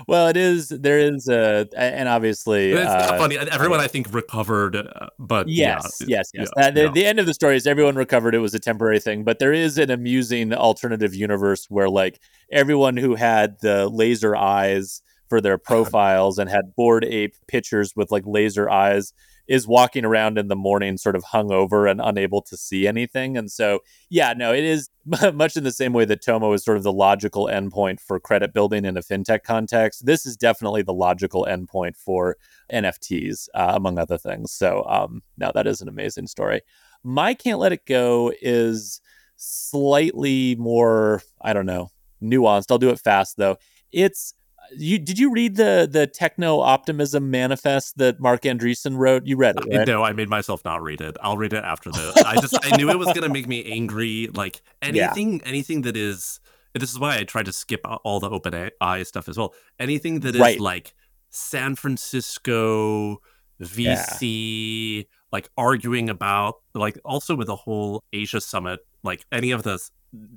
[0.06, 0.68] well, it is.
[0.68, 3.38] There is a, and obviously, it's uh, funny.
[3.38, 6.48] Everyone, I think, recovered, uh, but yes, yeah, yes, yes.
[6.56, 6.90] Yeah, the, yeah.
[6.92, 8.34] the end of the story is everyone recovered.
[8.34, 12.20] It was a temporary thing, but there is an amusing alternative universe where, like,
[12.52, 18.10] everyone who had the laser eyes for their profiles and had bored ape pictures with
[18.10, 19.12] like laser eyes
[19.48, 23.36] is walking around in the morning sort of hungover and unable to see anything.
[23.36, 23.80] And so,
[24.10, 24.90] yeah, no, it is
[25.32, 28.52] much in the same way that Tomo is sort of the logical endpoint for credit
[28.52, 30.04] building in a fintech context.
[30.04, 32.36] This is definitely the logical endpoint for
[32.72, 34.52] NFTs, uh, among other things.
[34.52, 36.60] So, um, now that is an amazing story.
[37.02, 39.00] My Can't Let It Go is
[39.36, 41.90] slightly more, I don't know,
[42.22, 42.70] nuanced.
[42.70, 43.56] I'll do it fast though.
[43.92, 44.34] It's
[44.76, 49.26] you did you read the the techno optimism manifest that Marc Andreessen wrote?
[49.26, 49.86] You read it, right?
[49.86, 51.16] No, I made myself not read it.
[51.22, 52.16] I'll read it after this.
[52.18, 54.28] I just I knew it was gonna make me angry.
[54.32, 55.46] Like anything, yeah.
[55.46, 56.40] anything that is.
[56.74, 59.54] This is why I tried to skip all the open AI stuff as well.
[59.80, 60.60] Anything that is right.
[60.60, 60.94] like
[61.30, 63.18] San Francisco
[63.60, 65.02] VC, yeah.
[65.32, 69.80] like arguing about, like also with the whole Asia summit, like any of the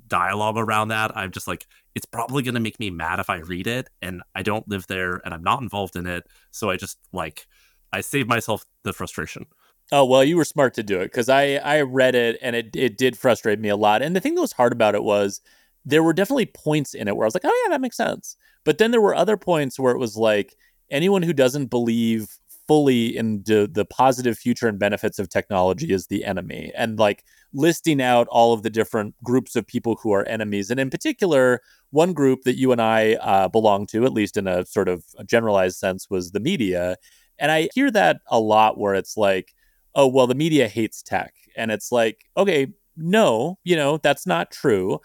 [0.08, 3.38] dialogue around that, I'm just like, it's probably going to make me mad if I
[3.38, 3.90] read it.
[4.02, 6.26] And I don't live there and I'm not involved in it.
[6.52, 7.48] So I just like,
[7.92, 9.46] I save myself the frustration.
[9.92, 12.74] Oh well, you were smart to do it because I I read it and it
[12.76, 14.02] it did frustrate me a lot.
[14.02, 15.42] And the thing that was hard about it was
[15.84, 18.38] there were definitely points in it where I was like, oh yeah, that makes sense.
[18.64, 20.56] But then there were other points where it was like
[20.90, 22.40] anyone who doesn't believe
[22.72, 26.72] fully in the, positive future and benefits of technology is the enemy.
[26.74, 30.80] And like listing out all of the different groups of people who are enemies and
[30.80, 31.60] in particular
[31.90, 35.04] one group that you and i uh, belong to at least in a sort of
[35.26, 36.96] generalized sense was the media.
[37.40, 39.54] And i hear that a lot where it's like
[39.94, 41.34] oh well the media hates tech.
[41.58, 45.02] And it's like okay no you know that's not true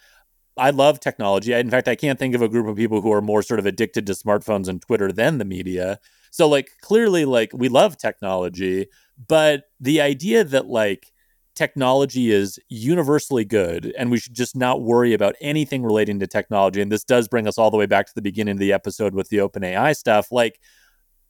[0.57, 1.53] I love technology.
[1.53, 3.67] In fact, I can't think of a group of people who are more sort of
[3.67, 5.99] addicted to smartphones and Twitter than the media.
[6.31, 8.87] So like clearly like we love technology,
[9.29, 11.13] but the idea that like
[11.55, 16.83] technology is universally good and we should just not worry about anything relating to technology
[16.83, 19.15] and this does bring us all the way back to the beginning of the episode
[19.15, 20.61] with the open AI stuff like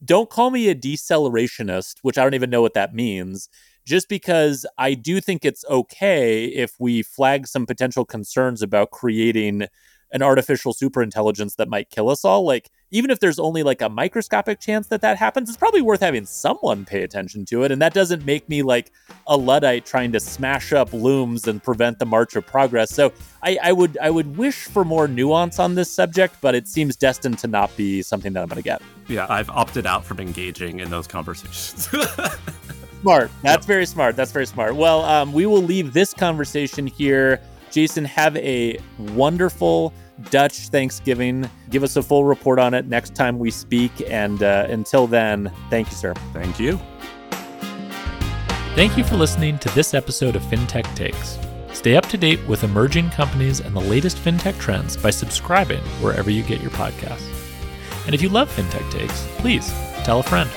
[0.05, 3.49] don't call me a decelerationist, which I don't even know what that means
[3.87, 9.68] just because I do think it's okay if we flag some potential concerns about creating
[10.12, 12.45] an artificial superintelligence that might kill us all.
[12.45, 16.01] Like, even if there's only like a microscopic chance that that happens, it's probably worth
[16.01, 17.72] having someone pay attention to it.
[17.72, 18.93] And that doesn't make me like
[19.26, 22.91] a Luddite trying to smash up looms and prevent the march of progress.
[22.91, 23.12] So
[23.43, 26.97] I, I would I would wish for more nuance on this subject, but it seems
[26.97, 28.80] destined to not be something that I'm going to get.
[29.09, 31.89] Yeah, I've opted out from engaging in those conversations.
[33.07, 33.30] smart.
[33.40, 33.68] That's yep.
[33.68, 34.16] very smart.
[34.16, 34.74] That's very smart.
[34.74, 37.40] Well, um, we will leave this conversation here.
[37.70, 39.92] Jason, have a wonderful
[40.30, 41.48] Dutch Thanksgiving.
[41.70, 43.92] Give us a full report on it next time we speak.
[44.09, 46.14] And uh, until then, thank you, sir.
[46.32, 46.80] Thank you.
[48.74, 51.38] Thank you for listening to this episode of FinTech Takes.
[51.72, 56.28] Stay up to date with emerging companies and the latest fintech trends by subscribing wherever
[56.28, 57.30] you get your podcasts.
[58.07, 59.70] And if you love FinTech Takes, please
[60.02, 60.50] tell a friend.